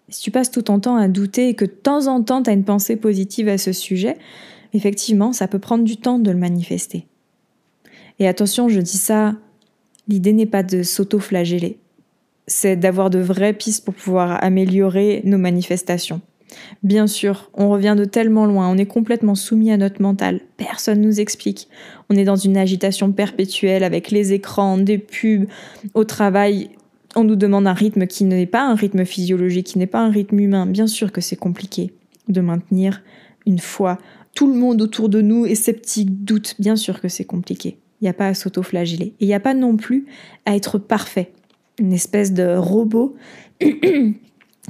Si 0.10 0.22
tu 0.22 0.32
passes 0.32 0.52
tout 0.52 0.62
ton 0.64 0.80
temps 0.80 0.98
à 0.98 1.08
douter 1.08 1.50
et 1.50 1.56
que 1.56 1.66
de 1.66 1.72
temps 1.72 2.08
en 2.08 2.22
temps, 2.22 2.44
tu 2.44 2.50
as 2.50 2.54
une 2.54 2.66
pensée 2.66 2.98
positive 2.98 3.48
à 3.48 3.58
ce 3.58 3.72
sujet, 3.72 4.18
effectivement, 4.74 5.32
ça 5.32 5.48
peut 5.48 5.60
prendre 5.60 5.84
du 5.84 5.98
temps 5.98 6.20
de 6.20 6.30
le 6.30 6.38
manifester. 6.38 7.08
Et 8.20 8.28
attention, 8.28 8.68
je 8.68 8.82
dis 8.82 8.98
ça, 8.98 9.36
l'idée 10.08 10.34
n'est 10.34 10.46
pas 10.46 10.64
de 10.64 10.84
s'auto-flageller, 10.84 11.80
c'est 12.46 12.76
d'avoir 12.76 13.10
de 13.10 13.20
vraies 13.20 13.54
pistes 13.54 13.86
pour 13.86 13.94
pouvoir 13.94 14.44
améliorer 14.44 15.22
nos 15.24 15.38
manifestations. 15.38 16.22
Bien 16.84 17.08
sûr, 17.08 17.50
on 17.54 17.70
revient 17.70 17.96
de 17.98 18.06
tellement 18.06 18.46
loin, 18.46 18.70
on 18.70 18.78
est 18.78 18.86
complètement 18.86 19.36
soumis 19.36 19.72
à 19.72 19.78
notre 19.78 20.02
mental, 20.02 20.42
personne 20.58 21.02
nous 21.02 21.20
explique. 21.20 21.68
On 22.10 22.16
est 22.16 22.26
dans 22.26 22.36
une 22.36 22.58
agitation 22.58 23.12
perpétuelle 23.12 23.84
avec 23.84 24.12
les 24.12 24.34
écrans, 24.34 24.78
des 24.78 24.98
pubs, 24.98 25.48
au 25.94 26.04
travail, 26.04 26.70
on 27.16 27.24
nous 27.24 27.36
demande 27.36 27.68
un 27.68 27.74
rythme 27.74 28.08
qui 28.08 28.24
n'est 28.24 28.46
pas 28.46 28.66
un 28.66 28.76
rythme 28.76 29.06
physiologique, 29.06 29.68
qui 29.68 29.80
n'est 29.80 29.88
pas 29.88 30.00
un 30.00 30.10
rythme 30.10 30.40
humain. 30.40 30.66
Bien 30.66 30.88
sûr 30.88 31.12
que 31.12 31.22
c'est 31.22 31.36
compliqué 31.36 31.92
de 32.28 32.42
maintenir 32.42 33.04
une 33.46 33.60
foi. 33.60 33.98
Tout 34.34 34.48
le 34.48 34.58
monde 34.58 34.82
autour 34.82 35.10
de 35.10 35.22
nous 35.22 35.46
est 35.46 35.56
sceptique, 35.56 36.24
doute. 36.24 36.56
Bien 36.60 36.76
sûr 36.76 37.02
que 37.02 37.10
c'est 37.10 37.26
compliqué. 37.26 37.78
Il 38.00 38.06
n'y 38.06 38.10
a 38.10 38.14
pas 38.14 38.28
à 38.28 38.34
s'auto-flageller. 38.34 39.14
Et 39.20 39.26
il 39.26 39.28
n'y 39.28 39.34
a 39.34 39.40
pas 39.40 39.54
non 39.54 39.76
plus 39.76 40.06
à 40.46 40.56
être 40.56 40.78
parfait. 40.78 41.32
Une 41.80 41.94
espèce 41.94 42.34
de 42.34 42.56
robot 42.56 43.16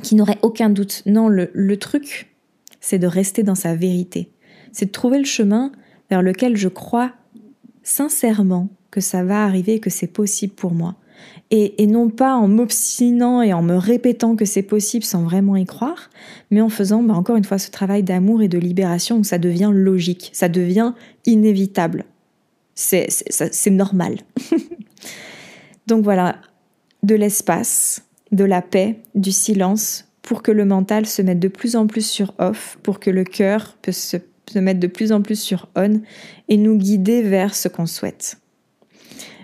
qui 0.02 0.16
n'aurait 0.16 0.40
aucun 0.42 0.70
doute. 0.70 1.04
Non, 1.06 1.28
le, 1.28 1.78
truc, 1.78 2.34
c'est 2.80 3.00
de 3.00 3.08
rester 3.08 3.44
dans 3.44 3.56
sa 3.56 3.76
vérité. 3.76 4.32
C'est 4.72 4.86
de 4.88 4.92
trouver 4.92 5.18
le 5.18 5.26
chemin 5.26 5.72
vers 6.10 6.22
lequel 6.22 6.58
je 6.58 6.68
crois 6.68 7.12
sincèrement 7.84 8.70
que 8.90 9.02
ça 9.02 9.24
va 9.24 9.44
arriver 9.44 9.76
et 9.76 9.80
que 9.80 9.90
c'est 9.90 10.08
possible 10.08 10.54
pour 10.54 10.74
moi. 10.74 10.96
Et, 11.54 11.86
non 11.86 12.10
pas 12.10 12.36
en 12.36 12.48
m'obstinant 12.48 13.42
et 13.42 13.52
en 13.54 13.62
me 13.62 13.76
répétant 13.76 14.38
que 14.38 14.46
c'est 14.46 14.64
possible 14.64 15.04
sans 15.04 15.24
vraiment 15.24 15.58
y 15.58 15.66
croire, 15.66 16.10
mais 16.50 16.62
en 16.62 16.70
faisant 16.70 17.04
bah, 17.04 17.14
encore 17.14 17.36
une 17.36 17.44
fois 17.44 17.58
ce 17.58 17.70
travail 17.70 18.04
d'amour 18.04 18.42
et 18.42 18.48
de 18.48 18.58
libération 18.58 19.18
où 19.18 19.24
ça 19.26 19.38
devient 19.38 19.70
logique, 19.74 20.30
ça 20.34 20.48
devient 20.48 20.94
inévitable. 21.26 22.06
C'est 22.74 23.70
normal. 23.70 24.16
Donc 25.88 26.04
voilà, 26.04 26.38
de 27.04 27.16
l'espace, 27.16 28.06
de 28.32 28.44
la 28.44 28.62
paix, 28.62 29.00
du 29.16 29.32
silence, 29.32 30.06
pour 30.22 30.44
que 30.44 30.52
le 30.52 30.66
mental 30.66 31.06
se 31.06 31.22
mette 31.22 31.40
de 31.40 31.48
plus 31.48 31.76
en 31.76 31.88
plus 31.88 32.06
sur 32.06 32.34
off, 32.40 32.78
pour 32.84 33.00
que 33.00 33.10
le 33.10 33.24
cœur 33.24 33.78
puisse 33.82 34.16
se, 34.54 34.60
mettre 34.60 34.80
de 34.80 34.88
plus 34.88 35.12
en 35.12 35.22
plus 35.22 35.40
sur 35.40 35.70
on 35.76 36.02
et 36.50 36.58
nous 36.58 36.78
guider 36.78 37.22
vers 37.22 37.56
ce 37.56 37.70
qu'on 37.70 37.86
souhaite. 37.86 38.38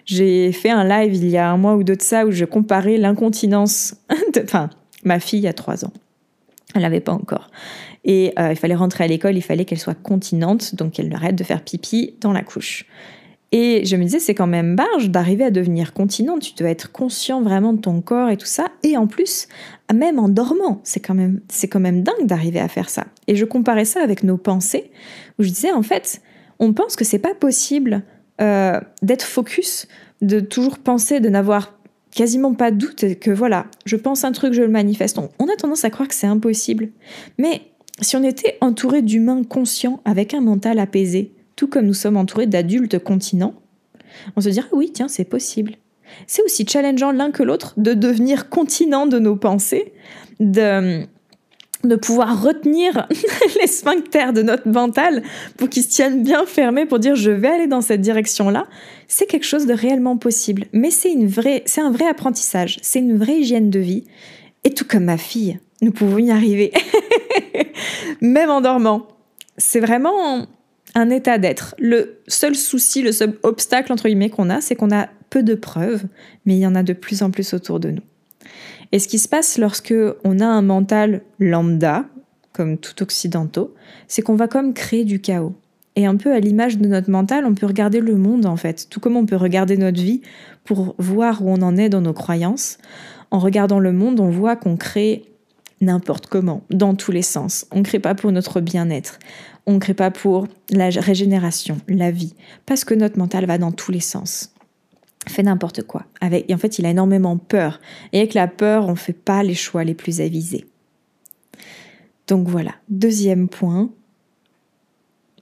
J'ai 0.05 0.51
fait 0.51 0.69
un 0.69 0.83
live 0.83 1.15
il 1.15 1.29
y 1.29 1.37
a 1.37 1.49
un 1.49 1.57
mois 1.57 1.75
ou 1.75 1.83
deux 1.83 1.95
de 1.95 2.01
ça 2.01 2.25
où 2.25 2.31
je 2.31 2.45
comparais 2.45 2.97
l'incontinence, 2.97 3.95
enfin 4.43 4.69
ma 5.03 5.19
fille 5.19 5.47
a 5.47 5.53
trois 5.53 5.85
ans, 5.85 5.93
elle 6.75 6.81
n'avait 6.81 7.01
pas 7.01 7.13
encore. 7.13 7.51
Et 8.03 8.33
euh, 8.39 8.51
il 8.51 8.55
fallait 8.55 8.75
rentrer 8.75 9.03
à 9.03 9.07
l'école, 9.07 9.35
il 9.35 9.41
fallait 9.41 9.65
qu'elle 9.65 9.79
soit 9.79 10.01
continente, 10.01 10.75
donc 10.75 10.93
qu'elle 10.93 11.13
arrête 11.13 11.35
de 11.35 11.43
faire 11.43 11.61
pipi 11.61 12.15
dans 12.21 12.31
la 12.31 12.41
couche. 12.41 12.85
Et 13.51 13.85
je 13.85 13.95
me 13.95 14.03
disais, 14.03 14.19
c'est 14.19 14.35
quand 14.35 14.47
même 14.47 14.75
barge 14.75 15.09
d'arriver 15.09 15.45
à 15.45 15.51
devenir 15.51 15.93
continent. 15.93 16.37
Tu 16.37 16.53
dois 16.53 16.69
être 16.69 16.91
conscient 16.91 17.41
vraiment 17.41 17.73
de 17.73 17.79
ton 17.79 18.01
corps 18.01 18.29
et 18.29 18.37
tout 18.37 18.45
ça. 18.45 18.71
Et 18.83 18.97
en 18.97 19.07
plus, 19.07 19.47
même 19.93 20.19
en 20.19 20.27
dormant, 20.27 20.81
c'est 20.83 20.99
quand 20.99 21.13
même, 21.13 21.39
c'est 21.47 21.67
quand 21.67 21.79
même 21.79 22.03
dingue 22.03 22.25
d'arriver 22.25 22.59
à 22.59 22.67
faire 22.67 22.89
ça. 22.89 23.05
Et 23.27 23.35
je 23.35 23.45
comparais 23.45 23.85
ça 23.85 24.01
avec 24.01 24.23
nos 24.23 24.37
pensées, 24.37 24.91
où 25.39 25.43
je 25.43 25.49
disais, 25.49 25.71
en 25.71 25.83
fait, 25.83 26.21
on 26.59 26.73
pense 26.73 26.95
que 26.95 27.05
c'est 27.05 27.19
pas 27.19 27.33
possible 27.33 28.03
euh, 28.41 28.79
d'être 29.01 29.23
focus, 29.23 29.87
de 30.21 30.41
toujours 30.41 30.79
penser, 30.79 31.21
de 31.21 31.29
n'avoir 31.29 31.73
quasiment 32.11 32.53
pas 32.53 32.71
de 32.71 32.77
doute 32.77 33.19
que 33.19 33.31
voilà, 33.31 33.67
je 33.85 33.95
pense 33.95 34.23
un 34.23 34.31
truc, 34.31 34.53
je 34.53 34.63
le 34.63 34.67
manifeste. 34.67 35.19
On, 35.19 35.29
on 35.39 35.45
a 35.45 35.55
tendance 35.55 35.85
à 35.85 35.89
croire 35.89 36.09
que 36.09 36.15
c'est 36.15 36.27
impossible. 36.27 36.89
Mais 37.37 37.61
si 38.01 38.17
on 38.17 38.23
était 38.23 38.57
entouré 38.59 39.01
d'humains 39.01 39.43
conscients 39.43 40.01
avec 40.03 40.33
un 40.33 40.41
mental 40.41 40.79
apaisé, 40.79 41.31
tout 41.57 41.67
comme 41.67 41.85
nous 41.85 41.93
sommes 41.93 42.15
entourés 42.15 42.45
d'adultes 42.45 42.99
continents, 42.99 43.55
on 44.37 44.41
se 44.41 44.47
dirait 44.47 44.69
oui, 44.71 44.91
tiens, 44.93 45.09
c'est 45.09 45.25
possible. 45.25 45.73
C'est 46.25 46.41
aussi 46.43 46.65
challengeant 46.65 47.11
l'un 47.11 47.31
que 47.31 47.43
l'autre 47.43 47.73
de 47.75 47.93
devenir 47.93 48.47
continent 48.47 49.07
de 49.07 49.19
nos 49.19 49.35
pensées, 49.35 49.91
de, 50.39 51.03
de 51.83 51.95
pouvoir 51.95 52.41
retenir 52.41 53.07
les 53.59 53.67
sphincters 53.67 54.31
de 54.31 54.41
notre 54.41 54.69
mental 54.69 55.23
pour 55.57 55.67
qu'ils 55.67 55.83
se 55.83 55.89
tiennent 55.89 56.23
bien 56.23 56.45
fermés 56.45 56.85
pour 56.85 56.99
dire 56.99 57.15
je 57.15 57.31
vais 57.31 57.49
aller 57.49 57.67
dans 57.67 57.81
cette 57.81 58.01
direction-là. 58.01 58.67
C'est 59.07 59.25
quelque 59.25 59.45
chose 59.45 59.65
de 59.65 59.73
réellement 59.73 60.15
possible. 60.15 60.65
Mais 60.71 60.91
c'est 60.91 61.11
une 61.11 61.27
vraie, 61.27 61.63
c'est 61.65 61.81
un 61.81 61.91
vrai 61.91 62.07
apprentissage, 62.07 62.77
c'est 62.81 62.99
une 62.99 63.17
vraie 63.17 63.39
hygiène 63.39 63.69
de 63.69 63.79
vie. 63.79 64.05
Et 64.63 64.73
tout 64.73 64.85
comme 64.85 65.05
ma 65.05 65.17
fille, 65.17 65.59
nous 65.81 65.91
pouvons 65.91 66.19
y 66.19 66.31
arriver. 66.31 66.71
Même 68.21 68.49
en 68.49 68.61
dormant. 68.61 69.07
C'est 69.57 69.79
vraiment 69.79 70.45
un 70.97 71.09
état 71.09 71.37
d'être. 71.37 71.75
Le 71.77 72.19
seul 72.27 72.55
souci, 72.55 73.01
le 73.01 73.11
seul 73.11 73.37
obstacle 73.43 73.91
entre 73.93 74.07
guillemets 74.07 74.29
qu'on 74.29 74.49
a, 74.49 74.61
c'est 74.61 74.75
qu'on 74.75 74.91
a 74.91 75.07
peu 75.29 75.43
de 75.43 75.55
preuves, 75.55 76.05
mais 76.45 76.55
il 76.55 76.59
y 76.59 76.67
en 76.67 76.75
a 76.75 76.83
de 76.83 76.93
plus 76.93 77.21
en 77.21 77.31
plus 77.31 77.53
autour 77.53 77.79
de 77.79 77.91
nous. 77.91 78.01
Et 78.91 78.99
ce 78.99 79.07
qui 79.07 79.19
se 79.19 79.27
passe 79.27 79.57
lorsque 79.57 79.93
on 80.23 80.39
a 80.39 80.45
un 80.45 80.61
mental 80.61 81.21
lambda, 81.39 82.05
comme 82.53 82.77
tout 82.77 83.03
occidentaux, 83.03 83.75
c'est 84.07 84.21
qu'on 84.21 84.35
va 84.35 84.47
comme 84.47 84.73
créer 84.73 85.05
du 85.05 85.19
chaos. 85.19 85.55
Et 85.95 86.05
un 86.05 86.15
peu 86.15 86.33
à 86.33 86.39
l'image 86.39 86.77
de 86.77 86.87
notre 86.87 87.09
mental, 87.09 87.45
on 87.45 87.53
peut 87.53 87.65
regarder 87.65 87.99
le 87.99 88.15
monde 88.15 88.45
en 88.45 88.55
fait, 88.55 88.87
tout 88.89 88.99
comme 88.99 89.17
on 89.17 89.25
peut 89.25 89.35
regarder 89.35 89.77
notre 89.77 90.01
vie 90.01 90.21
pour 90.63 90.95
voir 90.97 91.43
où 91.43 91.49
on 91.49 91.61
en 91.61 91.75
est 91.77 91.89
dans 91.89 92.01
nos 92.01 92.13
croyances. 92.13 92.77
En 93.29 93.39
regardant 93.39 93.79
le 93.79 93.91
monde, 93.91 94.19
on 94.19 94.29
voit 94.29 94.55
qu'on 94.55 94.77
crée 94.77 95.25
n'importe 95.81 96.27
comment, 96.27 96.63
dans 96.69 96.95
tous 96.95 97.11
les 97.11 97.21
sens. 97.21 97.65
On 97.71 97.79
ne 97.79 97.83
crée 97.83 97.99
pas 97.99 98.15
pour 98.15 98.31
notre 98.31 98.61
bien-être. 98.61 99.19
On 99.65 99.73
ne 99.73 99.79
crée 99.79 99.93
pas 99.93 100.11
pour 100.11 100.47
la 100.71 100.89
régénération, 100.89 101.79
la 101.87 102.11
vie, 102.11 102.33
parce 102.65 102.85
que 102.85 102.93
notre 102.93 103.19
mental 103.19 103.45
va 103.45 103.57
dans 103.57 103.71
tous 103.71 103.91
les 103.91 103.99
sens. 103.99 104.53
Fait 105.27 105.43
n'importe 105.43 105.83
quoi. 105.83 106.05
Avec, 106.21 106.49
et 106.49 106.53
en 106.53 106.57
fait, 106.57 106.79
il 106.79 106.85
a 106.85 106.89
énormément 106.89 107.37
peur. 107.37 107.81
Et 108.13 108.19
avec 108.19 108.33
la 108.33 108.47
peur, 108.47 108.87
on 108.87 108.91
ne 108.91 108.95
fait 108.95 109.13
pas 109.13 109.43
les 109.43 109.55
choix 109.55 109.83
les 109.83 109.93
plus 109.93 110.21
avisés. 110.21 110.65
Donc 112.27 112.47
voilà, 112.47 112.75
deuxième 112.89 113.47
point, 113.47 113.89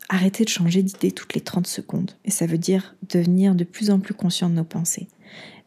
arrêter 0.10 0.44
de 0.44 0.50
changer 0.50 0.84
d'idée 0.84 1.12
toutes 1.12 1.34
les 1.34 1.42
30 1.42 1.68
secondes. 1.68 2.12
Et 2.26 2.32
ça 2.32 2.46
veut 2.46 2.58
dire 2.58 2.96
devenir 3.10 3.56
de 3.56 3.64
plus 3.64 3.90
en 3.90 4.00
plus 4.00 4.14
conscient 4.14 4.50
de 4.50 4.56
nos 4.56 4.64
pensées. 4.64 5.08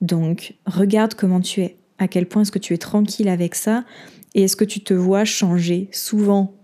Donc, 0.01 0.55
regarde 0.67 1.15
comment 1.15 1.41
tu 1.41 1.61
es, 1.63 1.77
à 1.99 2.09
quel 2.09 2.27
point 2.27 2.43
est-ce 2.43 2.53
que 2.53 2.59
tu 2.59 2.73
es 2.73 2.79
tranquille 2.79 3.29
avec 3.29 3.55
ça, 3.55 3.85
et 4.35 4.43
est-ce 4.45 4.57
que 4.57 4.65
tu 4.65 4.81
te 4.81 4.95
vois 4.95 5.25
changer 5.25 5.89
souvent 5.93 6.55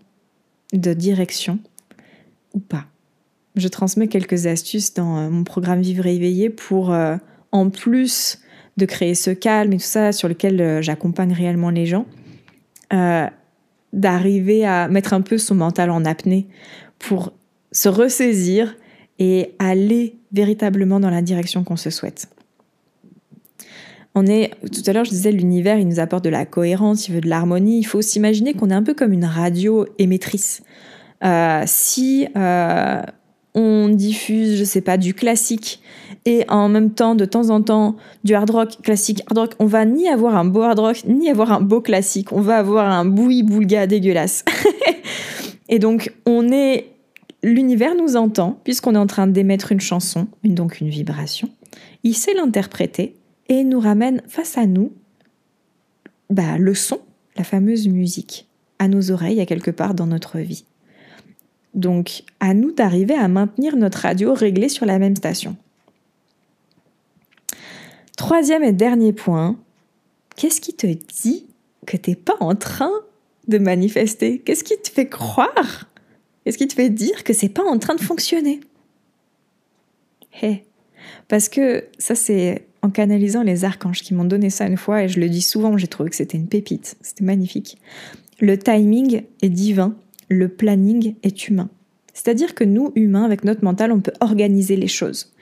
de 0.72 0.92
direction 0.92 1.58
ou 2.52 2.60
pas? 2.60 2.86
Je 3.56 3.68
transmets 3.68 4.08
quelques 4.08 4.46
astuces 4.46 4.94
dans 4.94 5.18
euh, 5.18 5.30
mon 5.30 5.44
programme 5.44 5.80
Vivre 5.80 6.06
et 6.06 6.16
éveillé 6.16 6.50
pour, 6.50 6.92
euh, 6.92 7.16
en 7.52 7.70
plus 7.70 8.40
de 8.76 8.86
créer 8.86 9.14
ce 9.14 9.30
calme 9.30 9.72
et 9.72 9.76
tout 9.76 9.84
ça, 9.84 10.10
sur 10.12 10.28
lequel 10.28 10.60
euh, 10.60 10.82
j'accompagne 10.82 11.32
réellement 11.32 11.70
les 11.70 11.86
gens, 11.86 12.06
d'arriver 13.92 14.64
à 14.64 14.86
mettre 14.86 15.14
un 15.14 15.20
peu 15.20 15.36
son 15.36 15.56
mental 15.56 15.90
en 15.90 16.04
apnée 16.04 16.46
pour 17.00 17.32
se 17.72 17.88
ressaisir 17.88 18.76
et 19.18 19.54
aller 19.58 20.16
véritablement 20.32 21.00
dans 21.00 21.10
la 21.10 21.20
direction 21.20 21.64
qu'on 21.64 21.76
se 21.76 21.90
souhaite. 21.90 22.28
On 24.14 24.26
est, 24.26 24.52
tout 24.70 24.82
à 24.86 24.92
l'heure 24.92 25.04
je 25.04 25.10
disais, 25.10 25.32
l'univers, 25.32 25.78
il 25.78 25.88
nous 25.88 25.98
apporte 25.98 26.24
de 26.24 26.30
la 26.30 26.46
cohérence, 26.46 27.08
il 27.08 27.14
veut 27.14 27.20
de 27.20 27.28
l'harmonie. 27.28 27.78
Il 27.78 27.84
faut 27.84 28.02
s'imaginer 28.02 28.54
qu'on 28.54 28.70
est 28.70 28.74
un 28.74 28.82
peu 28.82 28.94
comme 28.94 29.12
une 29.12 29.24
radio 29.24 29.86
émettrice. 29.98 30.62
Euh, 31.24 31.62
si 31.66 32.28
euh, 32.36 33.02
on 33.54 33.88
diffuse, 33.88 34.56
je 34.56 34.64
sais 34.64 34.80
pas, 34.80 34.98
du 34.98 35.14
classique 35.14 35.80
et 36.26 36.44
en 36.48 36.68
même 36.68 36.90
temps, 36.90 37.14
de 37.14 37.24
temps 37.24 37.50
en 37.50 37.60
temps, 37.60 37.96
du 38.22 38.34
hard 38.34 38.50
rock 38.50 38.82
classique, 38.82 39.22
hard 39.26 39.38
rock, 39.38 39.54
on 39.58 39.66
va 39.66 39.84
ni 39.84 40.08
avoir 40.08 40.36
un 40.36 40.44
beau 40.44 40.62
hard 40.62 40.78
rock, 40.78 41.04
ni 41.06 41.28
avoir 41.28 41.52
un 41.52 41.60
beau 41.60 41.80
classique. 41.80 42.32
On 42.32 42.40
va 42.40 42.58
avoir 42.58 42.90
un 42.90 43.04
boui 43.04 43.42
boulga 43.42 43.86
dégueulasse. 43.86 44.44
et 45.68 45.78
donc, 45.78 46.12
on 46.24 46.50
est 46.50 46.90
l'univers 47.42 47.94
nous 47.94 48.16
entend, 48.16 48.58
puisqu'on 48.64 48.94
est 48.94 48.98
en 48.98 49.06
train 49.06 49.26
d'émettre 49.26 49.70
une 49.70 49.80
chanson, 49.80 50.28
donc 50.44 50.80
une 50.80 50.88
vibration. 50.88 51.50
Il 52.02 52.14
sait 52.14 52.32
l'interpréter 52.34 53.14
et 53.48 53.64
nous 53.64 53.80
ramène 53.80 54.22
face 54.28 54.58
à 54.58 54.66
nous 54.66 54.92
bah, 56.30 56.58
le 56.58 56.74
son, 56.74 57.00
la 57.36 57.44
fameuse 57.44 57.88
musique, 57.88 58.48
à 58.78 58.88
nos 58.88 59.10
oreilles, 59.10 59.40
à 59.40 59.46
quelque 59.46 59.70
part 59.70 59.94
dans 59.94 60.06
notre 60.06 60.38
vie. 60.38 60.64
Donc, 61.74 62.22
à 62.40 62.54
nous 62.54 62.72
d'arriver 62.72 63.14
à 63.14 63.28
maintenir 63.28 63.76
notre 63.76 63.98
radio 63.98 64.32
réglée 64.32 64.68
sur 64.68 64.86
la 64.86 64.98
même 64.98 65.16
station. 65.16 65.56
Troisième 68.16 68.62
et 68.62 68.72
dernier 68.72 69.12
point, 69.12 69.58
qu'est-ce 70.36 70.60
qui 70.60 70.74
te 70.74 70.86
dit 70.86 71.46
que 71.86 71.96
tu 71.96 72.10
n'es 72.10 72.16
pas 72.16 72.36
en 72.40 72.54
train 72.54 72.92
de 73.48 73.58
manifester? 73.58 74.38
Qu'est-ce 74.38 74.64
qui 74.64 74.80
te 74.80 74.88
fait 74.88 75.08
croire? 75.08 75.88
Qu'est-ce 76.44 76.58
qui 76.58 76.68
te 76.68 76.74
fait 76.74 76.90
dire 76.90 77.24
que 77.24 77.32
c'est 77.32 77.48
pas 77.48 77.64
en 77.64 77.78
train 77.78 77.96
de 77.96 78.00
fonctionner? 78.00 78.60
Hé 80.42 80.64
Parce 81.28 81.48
que 81.48 81.84
ça, 81.98 82.14
c'est 82.14 82.66
en 82.84 82.90
canalisant 82.90 83.42
les 83.42 83.64
archanges 83.64 84.02
qui 84.02 84.12
m'ont 84.12 84.26
donné 84.26 84.50
ça 84.50 84.66
une 84.66 84.76
fois, 84.76 85.04
et 85.04 85.08
je 85.08 85.18
le 85.18 85.30
dis 85.30 85.40
souvent, 85.40 85.76
j'ai 85.78 85.86
trouvé 85.86 86.10
que 86.10 86.16
c'était 86.16 86.36
une 86.36 86.48
pépite, 86.48 86.96
c'était 87.00 87.24
magnifique. 87.24 87.78
Le 88.40 88.58
timing 88.58 89.22
est 89.40 89.48
divin, 89.48 89.96
le 90.28 90.48
planning 90.48 91.14
est 91.22 91.48
humain. 91.48 91.70
C'est-à-dire 92.12 92.54
que 92.54 92.62
nous, 92.62 92.92
humains, 92.94 93.24
avec 93.24 93.42
notre 93.42 93.64
mental, 93.64 93.90
on 93.90 94.00
peut 94.00 94.12
organiser 94.20 94.76
les 94.76 94.86
choses. 94.86 95.32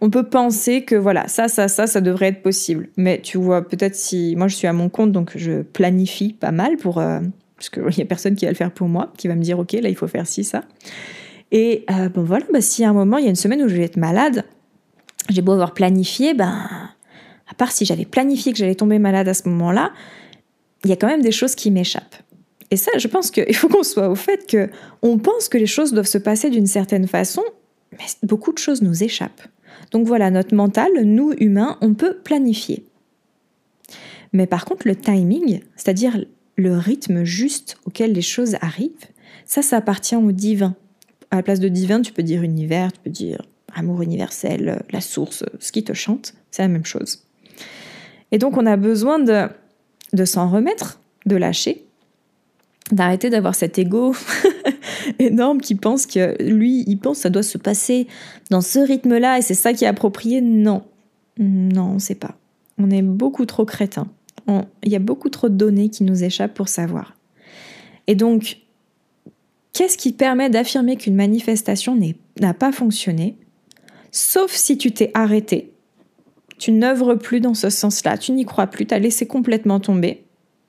On 0.00 0.10
peut 0.10 0.22
penser 0.22 0.82
que 0.82 0.94
voilà, 0.94 1.26
ça, 1.26 1.48
ça, 1.48 1.66
ça, 1.66 1.88
ça 1.88 2.00
devrait 2.00 2.28
être 2.28 2.42
possible. 2.42 2.88
Mais 2.96 3.20
tu 3.20 3.36
vois, 3.36 3.68
peut-être 3.68 3.96
si 3.96 4.34
moi 4.36 4.46
je 4.46 4.54
suis 4.54 4.68
à 4.68 4.72
mon 4.72 4.88
compte, 4.88 5.10
donc 5.10 5.32
je 5.34 5.62
planifie 5.62 6.32
pas 6.32 6.52
mal 6.52 6.76
pour 6.76 6.98
euh, 6.98 7.18
parce 7.56 7.68
qu'il 7.68 7.82
n'y 7.96 8.02
a 8.02 8.06
personne 8.06 8.36
qui 8.36 8.44
va 8.44 8.52
le 8.52 8.56
faire 8.56 8.72
pour 8.72 8.88
moi, 8.88 9.12
qui 9.16 9.26
va 9.26 9.34
me 9.34 9.42
dire, 9.42 9.58
OK, 9.58 9.72
là, 9.72 9.88
il 9.88 9.96
faut 9.96 10.06
faire 10.06 10.26
ci, 10.26 10.44
ça. 10.44 10.62
Et 11.50 11.84
euh, 11.90 12.08
bon, 12.08 12.22
voilà, 12.22 12.46
bah, 12.52 12.60
si 12.60 12.84
à 12.84 12.90
un 12.90 12.94
moment, 12.94 13.18
il 13.18 13.24
y 13.24 13.26
a 13.26 13.30
une 13.30 13.36
semaine 13.36 13.60
où 13.60 13.68
je 13.68 13.74
vais 13.74 13.84
être 13.84 13.96
malade, 13.96 14.44
j'ai 15.28 15.42
beau 15.42 15.52
avoir 15.52 15.74
planifié, 15.74 16.34
ben, 16.34 16.68
à 17.48 17.54
part 17.54 17.72
si 17.72 17.84
j'avais 17.84 18.04
planifié 18.04 18.52
que 18.52 18.58
j'allais 18.58 18.74
tomber 18.74 18.98
malade 18.98 19.28
à 19.28 19.34
ce 19.34 19.48
moment-là, 19.48 19.92
il 20.84 20.90
y 20.90 20.92
a 20.92 20.96
quand 20.96 21.06
même 21.06 21.22
des 21.22 21.32
choses 21.32 21.54
qui 21.54 21.70
m'échappent. 21.70 22.16
Et 22.70 22.76
ça, 22.76 22.90
je 22.96 23.06
pense 23.06 23.30
qu'il 23.30 23.54
faut 23.54 23.68
qu'on 23.68 23.82
soit 23.82 24.08
au 24.08 24.14
fait 24.14 24.46
que 24.46 24.70
on 25.02 25.18
pense 25.18 25.48
que 25.48 25.58
les 25.58 25.66
choses 25.66 25.92
doivent 25.92 26.06
se 26.06 26.18
passer 26.18 26.50
d'une 26.50 26.66
certaine 26.66 27.06
façon, 27.06 27.42
mais 27.92 28.06
beaucoup 28.22 28.52
de 28.52 28.58
choses 28.58 28.82
nous 28.82 29.02
échappent. 29.02 29.46
Donc 29.90 30.06
voilà, 30.06 30.30
notre 30.30 30.54
mental, 30.54 30.90
nous 31.04 31.32
humains, 31.38 31.76
on 31.82 31.94
peut 31.94 32.18
planifier. 32.24 32.86
Mais 34.32 34.46
par 34.46 34.64
contre, 34.64 34.88
le 34.88 34.96
timing, 34.96 35.60
c'est-à-dire 35.76 36.24
le 36.56 36.78
rythme 36.78 37.24
juste 37.24 37.76
auquel 37.84 38.12
les 38.12 38.22
choses 38.22 38.56
arrivent, 38.60 38.90
ça, 39.44 39.60
ça 39.60 39.76
appartient 39.76 40.16
au 40.16 40.32
divin. 40.32 40.74
À 41.30 41.36
la 41.36 41.42
place 41.42 41.60
de 41.60 41.68
divin, 41.68 42.00
tu 42.00 42.12
peux 42.12 42.22
dire 42.22 42.42
univers, 42.42 42.92
tu 42.92 43.00
peux 43.00 43.10
dire 43.10 43.42
amour 43.74 44.02
universel, 44.02 44.82
la 44.90 45.00
source, 45.00 45.44
ce 45.58 45.72
qui 45.72 45.84
te 45.84 45.92
chante, 45.92 46.34
c'est 46.50 46.62
la 46.62 46.68
même 46.68 46.84
chose. 46.84 47.24
Et 48.30 48.38
donc, 48.38 48.56
on 48.56 48.66
a 48.66 48.76
besoin 48.76 49.18
de, 49.18 49.46
de 50.12 50.24
s'en 50.24 50.48
remettre, 50.48 51.00
de 51.26 51.36
lâcher, 51.36 51.84
d'arrêter 52.90 53.30
d'avoir 53.30 53.54
cet 53.54 53.78
ego 53.78 54.14
énorme 55.18 55.60
qui 55.60 55.74
pense 55.74 56.06
que 56.06 56.36
lui, 56.42 56.84
il 56.86 56.98
pense 56.98 57.18
que 57.18 57.22
ça 57.22 57.30
doit 57.30 57.42
se 57.42 57.58
passer 57.58 58.06
dans 58.50 58.60
ce 58.60 58.78
rythme-là 58.78 59.38
et 59.38 59.42
c'est 59.42 59.54
ça 59.54 59.72
qui 59.72 59.84
est 59.84 59.88
approprié. 59.88 60.40
Non, 60.40 60.82
non, 61.38 61.92
on 61.94 61.98
sait 61.98 62.14
pas. 62.14 62.36
On 62.78 62.90
est 62.90 63.02
beaucoup 63.02 63.46
trop 63.46 63.64
crétin 63.64 64.08
il 64.82 64.92
y 64.92 64.96
a 64.96 65.00
beaucoup 65.00 65.28
trop 65.28 65.48
de 65.48 65.54
données 65.54 65.88
qui 65.88 66.04
nous 66.04 66.24
échappent 66.24 66.54
pour 66.54 66.68
savoir. 66.68 67.14
Et 68.06 68.14
donc, 68.14 68.58
qu'est-ce 69.72 69.96
qui 69.96 70.12
permet 70.12 70.50
d'affirmer 70.50 70.96
qu'une 70.96 71.14
manifestation 71.14 71.98
n'a 72.40 72.54
pas 72.54 72.72
fonctionné? 72.72 73.36
Sauf 74.12 74.52
si 74.52 74.78
tu 74.78 74.92
t'es 74.92 75.10
arrêté, 75.14 75.72
tu 76.58 76.70
n'œuvres 76.70 77.14
plus 77.14 77.40
dans 77.40 77.54
ce 77.54 77.70
sens-là, 77.70 78.18
tu 78.18 78.32
n'y 78.32 78.44
crois 78.44 78.68
plus, 78.68 78.86
tu 78.86 78.94
as 78.94 78.98
laissé 78.98 79.26
complètement 79.26 79.80
tomber, 79.80 80.24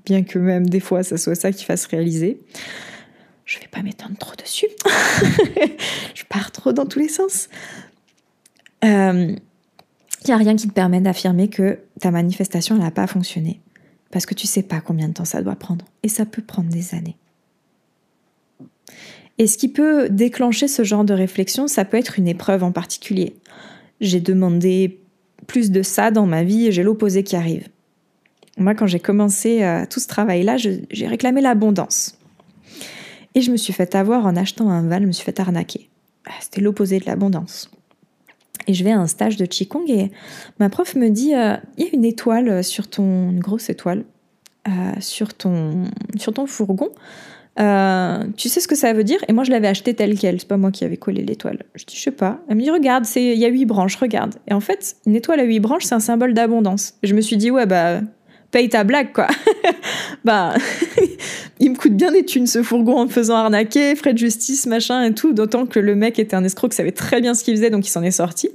bien 0.06 0.24
que 0.24 0.40
même 0.40 0.68
des 0.68 0.80
fois 0.80 1.04
ça 1.04 1.18
soit 1.18 1.36
ça 1.36 1.52
qui 1.52 1.66
fasse 1.66 1.86
réaliser. 1.86 2.42
Je 3.46 3.60
vais 3.60 3.68
pas 3.68 3.82
m'étendre 3.82 4.18
trop 4.18 4.36
dessus. 4.36 4.68
je 6.16 6.24
pars 6.30 6.52
trop 6.52 6.72
dans 6.72 6.86
tous 6.86 7.00
les 7.00 7.10
sens. 7.10 7.50
Euh, 8.86 9.36
il 10.22 10.28
n'y 10.28 10.34
a 10.34 10.38
rien 10.38 10.56
qui 10.56 10.68
te 10.68 10.74
permet 10.74 11.02
d'affirmer 11.02 11.50
que 11.50 11.80
ta 12.00 12.12
manifestation 12.12 12.76
n'a 12.78 12.92
pas 12.92 13.08
fonctionné. 13.08 13.60
Parce 14.12 14.26
que 14.26 14.34
tu 14.34 14.48
sais 14.48 14.64
pas 14.64 14.80
combien 14.80 15.10
de 15.10 15.14
temps 15.14 15.26
ça 15.26 15.42
doit 15.42 15.58
prendre. 15.58 15.86
Et 16.04 16.08
ça 16.08 16.26
peut 16.26 16.42
prendre 16.42 16.70
des 16.70 16.96
années. 16.96 17.18
Et 19.38 19.48
ce 19.48 19.58
qui 19.58 19.68
peut 19.68 20.10
déclencher 20.10 20.68
ce 20.68 20.84
genre 20.84 21.04
de 21.04 21.14
réflexion, 21.14 21.68
ça 21.68 21.86
peut 21.86 21.98
être 21.98 22.20
une 22.20 22.28
épreuve 22.28 22.64
en 22.64 22.72
particulier. 22.72 23.36
J'ai 24.00 24.20
demandé 24.20 25.00
plus 25.48 25.72
de 25.72 25.82
ça 25.82 26.12
dans 26.12 26.26
ma 26.26 26.44
vie 26.44 26.68
et 26.68 26.72
j'ai 26.72 26.84
l'opposé 26.84 27.24
qui 27.24 27.36
arrive. 27.36 27.68
Moi, 28.58 28.76
quand 28.76 28.86
j'ai 28.86 29.00
commencé 29.00 29.64
euh, 29.64 29.86
tout 29.90 30.00
ce 30.00 30.08
travail-là, 30.08 30.58
j'ai 30.58 31.08
réclamé 31.08 31.42
l'abondance. 31.42 32.18
Et 33.36 33.42
je 33.42 33.52
me 33.52 33.58
suis 33.58 33.74
fait 33.74 33.96
avoir 33.96 34.26
en 34.26 34.36
achetant 34.36 34.70
un 34.70 34.88
val, 34.88 35.02
je 35.02 35.08
me 35.08 35.12
suis 35.12 35.26
fait 35.26 35.40
arnaquer. 35.40 35.90
Ah, 36.28 36.34
c'était 36.40 36.62
l'opposé 36.62 37.00
de 37.00 37.06
l'abondance. 37.06 37.72
Et 38.68 38.74
je 38.74 38.84
vais 38.84 38.92
à 38.92 39.00
un 39.00 39.08
stage 39.08 39.38
de 39.38 39.46
Qigong 39.46 39.90
et 39.90 40.12
ma 40.60 40.70
prof 40.70 40.96
me 40.96 41.10
dit 41.10 41.34
euh, 41.34 41.58
il 41.78 41.86
y 41.86 41.88
a 41.88 41.90
une 41.94 42.06
étoile 42.06 42.64
sur 42.64 42.88
ton 42.88 43.32
une 43.32 43.40
grosse 43.40 43.70
étoile 43.70 44.06
euh, 44.70 44.94
sur 45.02 45.34
ton 45.34 45.86
sur 46.18 46.34
ton 46.34 46.46
fourgon. 46.46 46.90
Euh, 47.60 48.24
tu 48.36 48.50
sais 48.50 48.60
ce 48.60 48.68
que 48.68 48.76
ça 48.76 48.94
veut 48.94 49.04
dire? 49.04 49.20
Et 49.28 49.34
moi, 49.34 49.44
je 49.44 49.52
l'avais 49.52 49.68
acheté 49.68 49.94
tel 49.94 50.18
quel. 50.18 50.40
C'est 50.40 50.48
pas 50.48 50.58
moi 50.58 50.72
qui 50.72 50.84
avais 50.84 50.98
collé 50.98 51.24
l'étoile. 51.24 51.64
Je 51.76 51.86
dis, 51.86 51.96
je 51.96 52.02
sais 52.02 52.12
pas. 52.12 52.40
Elle 52.50 52.58
me 52.58 52.62
dit, 52.62 52.72
regarde, 52.72 53.06
il 53.16 53.38
y 53.38 53.46
a 53.46 53.50
huit 53.50 53.66
branches, 53.66 53.96
regarde. 53.96 54.36
Et 54.48 54.54
en 54.54 54.60
fait, 54.60 54.96
une 55.06 55.16
étoile 55.16 55.40
à 55.40 55.44
huit 55.44 55.60
branches, 55.60 55.84
c'est 55.84 55.96
un 55.96 56.00
symbole 56.00 56.34
d'abondance. 56.34 56.96
Je 57.04 57.14
me 57.14 57.22
suis 57.22 57.38
dit, 57.38 57.52
ouais, 57.52 57.66
bah, 57.66 58.02
paye 58.52 58.70
ta 58.70 58.84
blague, 58.84 59.12
quoi. 59.14 59.28
bah, 60.26 60.56
il 61.60 61.72
me 61.72 61.76
coûte 61.76 61.96
bien 61.96 62.12
des 62.12 62.26
thunes 62.26 62.48
ce 62.48 62.64
fourgon 62.64 62.98
en 62.98 63.06
me 63.06 63.12
faisant 63.12 63.36
arnaquer, 63.36 63.96
frais 63.96 64.14
de 64.14 64.18
justice, 64.18 64.66
machin 64.66 65.04
et 65.04 65.14
tout. 65.14 65.34
D'autant 65.34 65.66
que 65.66 65.80
le 65.80 65.96
mec 65.96 66.18
était 66.18 66.36
un 66.36 66.44
escroc 66.44 66.70
qui 66.70 66.78
savait 66.78 66.92
très 66.92 67.22
bien 67.22 67.36
ce 67.36 67.44
qu'il 67.44 67.56
faisait, 67.56 67.70
donc 67.70 67.86
il 67.86 67.92
s'en 67.92 68.04
est 68.04 68.12
sorti. 68.12 68.50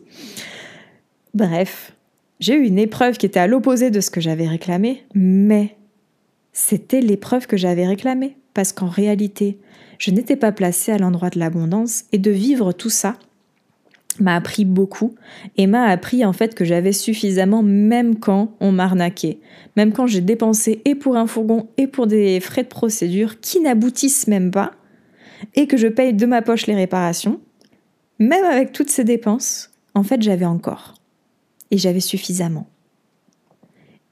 Bref. 1.35 1.93
J'ai 2.41 2.55
eu 2.55 2.65
une 2.65 2.79
épreuve 2.79 3.19
qui 3.19 3.27
était 3.27 3.41
à 3.41 3.49
l'opposé 3.49 3.91
de 3.91 4.01
ce 4.01 4.11
que 4.11 4.21
j'avais 4.21 4.47
réclamé, 4.47 5.05
mais 5.13 5.77
c'était 6.53 7.01
l'épreuve 7.01 7.49
que 7.49 7.57
j'avais 7.57 7.87
réclamée, 7.87 8.37
parce 8.59 8.73
qu'en 8.73 8.89
réalité, 8.89 9.57
je 9.99 10.11
n'étais 10.11 10.35
pas 10.35 10.51
placée 10.51 10.91
à 10.91 10.99
l'endroit 10.99 11.31
de 11.31 11.39
l'abondance, 11.39 12.07
et 12.11 12.19
de 12.19 12.33
vivre 12.33 12.73
tout 12.73 12.91
ça 12.91 13.15
m'a 14.19 14.35
appris 14.35 14.65
beaucoup, 14.65 15.15
et 15.57 15.69
m'a 15.69 15.85
appris 15.85 16.25
en 16.25 16.33
fait 16.33 16.57
que 16.57 16.65
j'avais 16.65 16.91
suffisamment 16.91 17.63
même 17.63 18.19
quand 18.19 18.57
on 18.59 18.73
m'arnaquait, 18.73 19.39
même 19.77 19.93
quand 19.93 20.09
j'ai 20.09 20.23
dépensé 20.23 20.83
et 20.87 20.97
pour 20.97 21.17
un 21.17 21.29
fourgon 21.29 21.69
et 21.77 21.87
pour 21.87 22.09
des 22.09 22.41
frais 22.41 22.65
de 22.65 22.69
procédure 22.69 23.39
qui 23.39 23.61
n'aboutissent 23.61 24.27
même 24.27 24.51
pas, 24.51 24.73
et 25.55 25.69
que 25.69 25.77
je 25.77 25.87
paye 25.87 26.13
de 26.13 26.27
ma 26.27 26.43
poche 26.43 26.67
les 26.67 26.75
réparations, 26.75 27.41
même 28.19 28.45
avec 28.45 28.73
toutes 28.73 28.91
ces 28.91 29.05
dépenses, 29.05 29.71
en 29.95 30.03
fait 30.03 30.21
j'avais 30.21 30.47
encore. 30.47 30.95
Et 31.71 31.79
j'avais 31.79 32.01
suffisamment. 32.01 32.67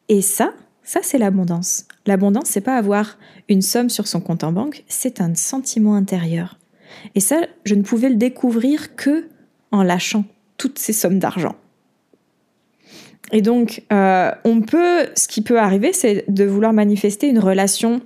Et 0.09 0.22
ça, 0.22 0.54
ça 0.87 1.01
c'est 1.03 1.18
l'abondance. 1.18 1.85
L'abondance, 2.07 2.46
c'est 2.46 2.62
pas 2.62 2.77
avoir 2.77 3.18
une 3.51 3.61
somme 3.61 3.90
sur 3.90 4.07
son 4.07 4.20
compte 4.20 4.44
en 4.44 4.53
banque, 4.53 4.85
c'est 4.88 5.20
un 5.20 5.35
sentiment 5.35 5.94
intérieur. 5.94 6.59
Et 7.14 7.20
ça, 7.20 7.42
je 7.64 7.75
ne 7.75 7.83
pouvais 7.83 8.09
le 8.09 8.14
découvrir 8.14 8.96
que 8.96 9.27
en 9.72 9.83
lâchant 9.83 10.25
toutes 10.57 10.79
ces 10.79 10.94
sommes 10.94 11.18
d'argent. 11.18 11.57
Et 13.33 13.42
donc, 13.42 13.83
euh, 13.92 14.31
on 14.44 14.61
peut, 14.61 15.09
ce 15.16 15.27
qui 15.27 15.42
peut 15.42 15.59
arriver, 15.59 15.92
c'est 15.92 16.25
de 16.29 16.44
vouloir 16.44 16.72
manifester 16.72 17.29
une 17.29 17.40
relation 17.40 18.01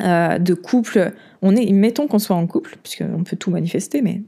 euh, 0.00 0.38
de 0.38 0.54
couple. 0.54 1.12
On 1.40 1.56
est, 1.56 1.72
mettons 1.72 2.06
qu'on 2.06 2.18
soit 2.18 2.36
en 2.36 2.46
couple, 2.46 2.76
puisqu'on 2.82 3.24
peut 3.24 3.36
tout 3.36 3.50
manifester, 3.50 4.02
mais 4.02 4.20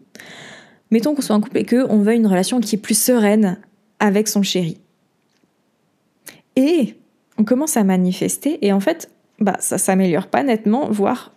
mettons 0.90 1.14
qu'on 1.14 1.20
soit 1.20 1.36
en 1.36 1.40
couple 1.42 1.58
et 1.58 1.66
qu'on 1.66 1.98
veuille 1.98 2.16
une 2.16 2.26
relation 2.26 2.60
qui 2.60 2.76
est 2.76 2.78
plus 2.78 2.98
sereine 2.98 3.58
avec 3.98 4.26
son 4.26 4.42
chéri. 4.42 4.80
Et 6.56 6.96
on 7.40 7.44
commence 7.44 7.78
à 7.78 7.84
manifester, 7.84 8.58
et 8.66 8.70
en 8.70 8.80
fait, 8.80 9.10
bah, 9.38 9.56
ça 9.60 9.78
s'améliore 9.78 10.26
pas 10.26 10.42
nettement, 10.42 10.90
voire 10.90 11.32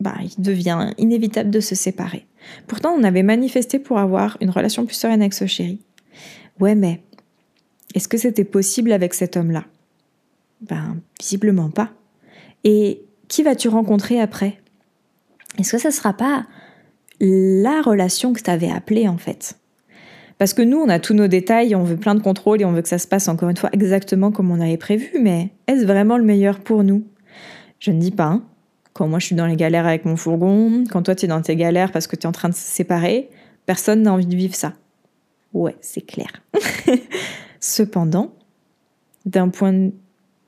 bah, 0.00 0.14
il 0.22 0.42
devient 0.42 0.92
inévitable 0.96 1.50
de 1.50 1.60
se 1.60 1.74
séparer. 1.74 2.26
Pourtant, 2.66 2.94
on 2.98 3.04
avait 3.04 3.22
manifesté 3.22 3.78
pour 3.78 3.98
avoir 3.98 4.38
une 4.40 4.48
relation 4.48 4.86
plus 4.86 4.94
sereine 4.94 5.20
avec 5.20 5.34
ce 5.34 5.46
chéri. 5.46 5.82
Ouais, 6.60 6.74
mais 6.74 7.02
est-ce 7.94 8.08
que 8.08 8.16
c'était 8.16 8.44
possible 8.44 8.90
avec 8.90 9.12
cet 9.12 9.36
homme-là? 9.36 9.66
Ben, 10.62 10.96
visiblement 11.20 11.68
pas. 11.68 11.90
Et 12.64 13.02
qui 13.28 13.42
vas-tu 13.42 13.68
rencontrer 13.68 14.20
après? 14.20 14.58
Est-ce 15.58 15.72
que 15.72 15.78
ça 15.78 15.90
sera 15.90 16.14
pas 16.14 16.46
la 17.20 17.82
relation 17.82 18.32
que 18.32 18.40
tu 18.40 18.50
avais 18.50 18.70
appelée 18.70 19.08
en 19.08 19.18
fait? 19.18 19.58
Parce 20.38 20.52
que 20.52 20.62
nous, 20.62 20.78
on 20.78 20.88
a 20.88 20.98
tous 20.98 21.14
nos 21.14 21.28
détails, 21.28 21.74
on 21.74 21.84
veut 21.84 21.96
plein 21.96 22.14
de 22.14 22.20
contrôle 22.20 22.60
et 22.60 22.64
on 22.64 22.72
veut 22.72 22.82
que 22.82 22.88
ça 22.88 22.98
se 22.98 23.06
passe 23.06 23.28
encore 23.28 23.48
une 23.48 23.56
fois 23.56 23.70
exactement 23.72 24.32
comme 24.32 24.50
on 24.50 24.60
avait 24.60 24.76
prévu, 24.76 25.10
mais 25.20 25.50
est-ce 25.66 25.84
vraiment 25.84 26.18
le 26.18 26.24
meilleur 26.24 26.60
pour 26.60 26.82
nous? 26.82 27.04
Je 27.78 27.90
ne 27.90 28.00
dis 28.00 28.10
pas. 28.10 28.24
Hein. 28.24 28.42
Quand 28.92 29.08
moi 29.08 29.18
je 29.18 29.26
suis 29.26 29.36
dans 29.36 29.46
les 29.46 29.56
galères 29.56 29.86
avec 29.86 30.04
mon 30.04 30.16
fourgon, 30.16 30.84
quand 30.90 31.02
toi 31.02 31.14
tu 31.14 31.26
es 31.26 31.28
dans 31.28 31.42
tes 31.42 31.56
galères 31.56 31.92
parce 31.92 32.06
que 32.06 32.16
tu 32.16 32.22
es 32.22 32.26
en 32.26 32.32
train 32.32 32.48
de 32.48 32.54
se 32.54 32.60
séparer, 32.60 33.28
personne 33.66 34.02
n'a 34.02 34.12
envie 34.12 34.26
de 34.26 34.36
vivre 34.36 34.54
ça. 34.54 34.72
Ouais, 35.52 35.76
c'est 35.80 36.00
clair. 36.00 36.28
Cependant, 37.60 38.34
d'un 39.24 39.48
point, 39.48 39.90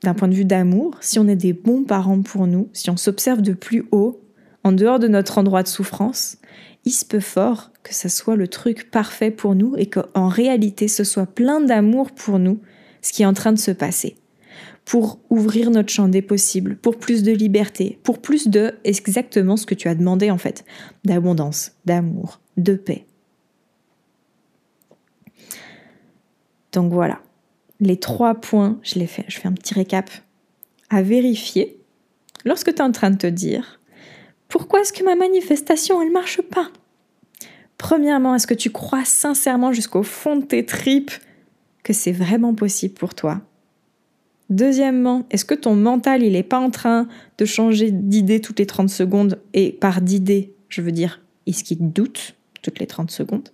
d'un 0.03 0.13
point 0.13 0.27
de 0.27 0.33
vue 0.33 0.45
d'amour, 0.45 0.97
si 1.01 1.17
on 1.19 1.27
est 1.27 1.35
des 1.35 1.53
bons 1.53 1.83
parents 1.83 2.21
pour 2.21 2.45
nous, 2.45 2.69
si 2.73 2.89
on 2.89 2.97
s'observe 2.97 3.41
de 3.41 3.53
plus 3.53 3.85
haut, 3.91 4.21
en 4.63 4.71
dehors 4.73 4.99
de 4.99 5.07
notre 5.07 5.37
endroit 5.37 5.63
de 5.63 5.67
souffrance, 5.67 6.37
il 6.83 6.91
se 6.91 7.05
peut 7.05 7.21
fort 7.21 7.71
que 7.87 7.93
ça 7.93 8.09
soit 8.09 8.35
le 8.35 8.49
truc 8.49 8.91
parfait 8.91 9.31
pour 9.31 9.55
nous 9.55 9.75
et 9.77 9.85
qu'en 9.85 10.27
réalité 10.27 10.87
ce 10.87 11.05
soit 11.05 11.25
plein 11.25 11.61
d'amour 11.61 12.11
pour 12.11 12.37
nous, 12.37 12.59
ce 13.01 13.13
qui 13.13 13.23
est 13.23 13.25
en 13.25 13.33
train 13.33 13.53
de 13.53 13.57
se 13.57 13.71
passer. 13.71 14.17
Pour 14.83 15.19
ouvrir 15.29 15.71
notre 15.71 15.89
champ 15.89 16.07
des 16.07 16.21
possibles, 16.21 16.75
pour 16.75 16.97
plus 16.97 17.23
de 17.23 17.31
liberté, 17.31 17.99
pour 18.03 18.21
plus 18.21 18.49
de 18.49 18.75
exactement 18.83 19.55
ce 19.55 19.65
que 19.65 19.75
tu 19.75 19.87
as 19.87 19.95
demandé 19.95 20.31
en 20.31 20.37
fait, 20.37 20.65
d'abondance, 21.05 21.73
d'amour, 21.85 22.41
de 22.57 22.73
paix. 22.75 23.05
Donc 26.73 26.91
voilà, 26.91 27.21
les 27.79 27.97
trois 27.97 28.35
points, 28.35 28.79
je 28.83 28.99
les 28.99 29.07
fais, 29.07 29.25
je 29.29 29.39
fais 29.39 29.47
un 29.47 29.53
petit 29.53 29.73
récap 29.73 30.09
à 30.89 31.01
vérifier. 31.01 31.79
Lorsque 32.45 32.73
tu 32.73 32.79
es 32.79 32.81
en 32.81 32.91
train 32.91 33.11
de 33.11 33.17
te 33.17 33.27
dire 33.27 33.79
pourquoi 34.49 34.81
est-ce 34.81 34.93
que 34.93 35.03
ma 35.03 35.15
manifestation 35.15 36.01
elle 36.01 36.11
marche 36.11 36.41
pas? 36.41 36.69
Premièrement, 37.77 38.35
est-ce 38.35 38.47
que 38.47 38.53
tu 38.53 38.71
crois 38.71 39.05
sincèrement 39.05 39.71
jusqu'au 39.71 40.03
fond 40.03 40.37
de 40.37 40.45
tes 40.45 40.65
tripes 40.65 41.11
que 41.83 41.93
c'est 41.93 42.11
vraiment 42.11 42.53
possible 42.55 42.95
pour 42.95 43.13
toi? 43.13 43.41
Deuxièmement, 44.49 45.25
est-ce 45.29 45.45
que 45.45 45.55
ton 45.55 45.75
mental, 45.75 46.23
il 46.23 46.33
n'est 46.33 46.43
pas 46.43 46.59
en 46.59 46.69
train 46.69 47.07
de 47.37 47.45
changer 47.45 47.91
d'idée 47.91 48.39
toutes 48.39 48.59
les 48.59 48.65
30 48.65 48.89
secondes? 48.89 49.41
Et 49.53 49.71
par 49.73 50.01
d'idée, 50.01 50.53
je 50.69 50.81
veux 50.81 50.91
dire, 50.91 51.21
est-ce 51.45 51.63
qu'il 51.63 51.91
doute 51.91 52.35
toutes 52.61 52.79
les 52.79 52.87
30 52.87 53.11
secondes? 53.11 53.49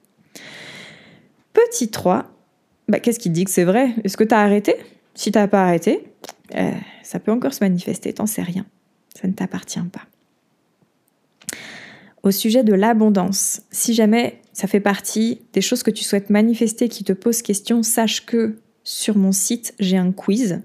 Petit 1.54 1.90
3, 1.90 2.32
bah, 2.88 3.00
qu'est-ce 3.00 3.20
qui 3.20 3.30
dit 3.30 3.44
que 3.44 3.52
c'est 3.52 3.64
vrai? 3.64 3.94
Est-ce 4.04 4.18
que 4.18 4.24
tu 4.24 4.36
as 4.36 4.40
arrêté? 4.40 4.76
Si 5.16 5.32
tu 5.32 5.38
n'as 5.38 5.48
pas 5.48 5.64
arrêté, 5.64 6.08
euh, 6.56 6.72
ça 7.02 7.20
peut 7.20 7.32
encore 7.32 7.54
se 7.54 7.64
manifester, 7.64 8.14
t'en 8.14 8.26
sais 8.26 8.44
rien. 8.44 8.66
Ça 9.20 9.28
ne 9.28 9.34
t'appartient 9.34 9.80
pas. 9.92 10.02
Au 12.24 12.32
sujet 12.32 12.64
de 12.64 12.74
l'abondance, 12.74 13.64
si 13.70 13.94
jamais 13.94 14.40
ça 14.54 14.68
fait 14.68 14.80
partie 14.80 15.42
des 15.52 15.60
choses 15.60 15.84
que 15.84 15.92
tu 15.92 16.06
souhaites 16.06 16.30
manifester 16.30 16.88
qui 16.88 17.04
te 17.04 17.12
posent 17.12 17.42
question, 17.42 17.84
sache 17.84 18.26
que 18.26 18.56
sur 18.86 19.18
mon 19.18 19.34
site, 19.34 19.74
j'ai 19.80 19.98
un 19.98 20.14
quiz 20.14 20.62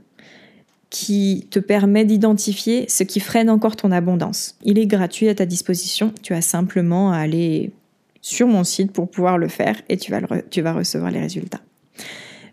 qui 0.89 1.49
te 1.51 1.59
permet 1.59 2.05
d'identifier 2.05 2.89
ce 2.89 3.03
qui 3.03 3.19
freine 3.19 3.51
encore 3.51 3.75
ton 3.75 3.91
abondance. 3.91 4.57
Il 4.63 4.79
est 4.79 4.87
gratuit 4.87 5.29
à 5.29 5.35
ta 5.35 5.47
disposition, 5.47 6.13
tu 6.23 6.33
as 6.33 6.43
simplement 6.43 7.11
à 7.11 7.19
aller 7.19 7.73
sur 8.21 8.47
mon 8.47 8.63
site 8.63 8.93
pour 8.93 9.11
pouvoir 9.11 9.37
le 9.37 9.49
faire 9.49 9.83
et 9.89 9.97
tu 9.97 10.13
vas, 10.13 10.21
tu 10.51 10.61
vas 10.61 10.73
recevoir 10.73 11.11
les 11.11 11.21
résultats. 11.21 11.61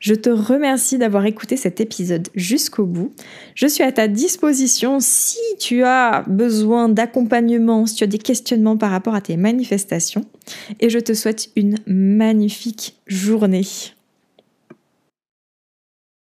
Je 0.06 0.14
te 0.14 0.30
remercie 0.30 1.00
d'avoir 1.00 1.26
écouté 1.26 1.58
cet 1.58 1.82
épisode 1.82 2.28
jusqu'au 2.36 2.86
bout. 2.86 3.12
Je 3.56 3.66
suis 3.66 3.82
à 3.82 3.92
ta 3.92 4.08
disposition 4.08 5.00
si 5.00 5.40
tu 5.58 5.82
as 5.82 6.24
besoin 6.28 6.90
d'accompagnement, 6.90 7.88
si 7.88 7.96
tu 7.96 8.04
as 8.04 8.08
des 8.08 8.20
questionnements 8.20 8.78
par 8.78 8.92
rapport 8.92 9.16
à 9.16 9.22
tes 9.22 9.36
manifestations. 9.36 10.24
Et 10.80 10.92
je 10.92 11.00
te 11.00 11.16
souhaite 11.16 11.50
une 11.56 11.80
magnifique 11.88 12.98
journée. 13.08 13.66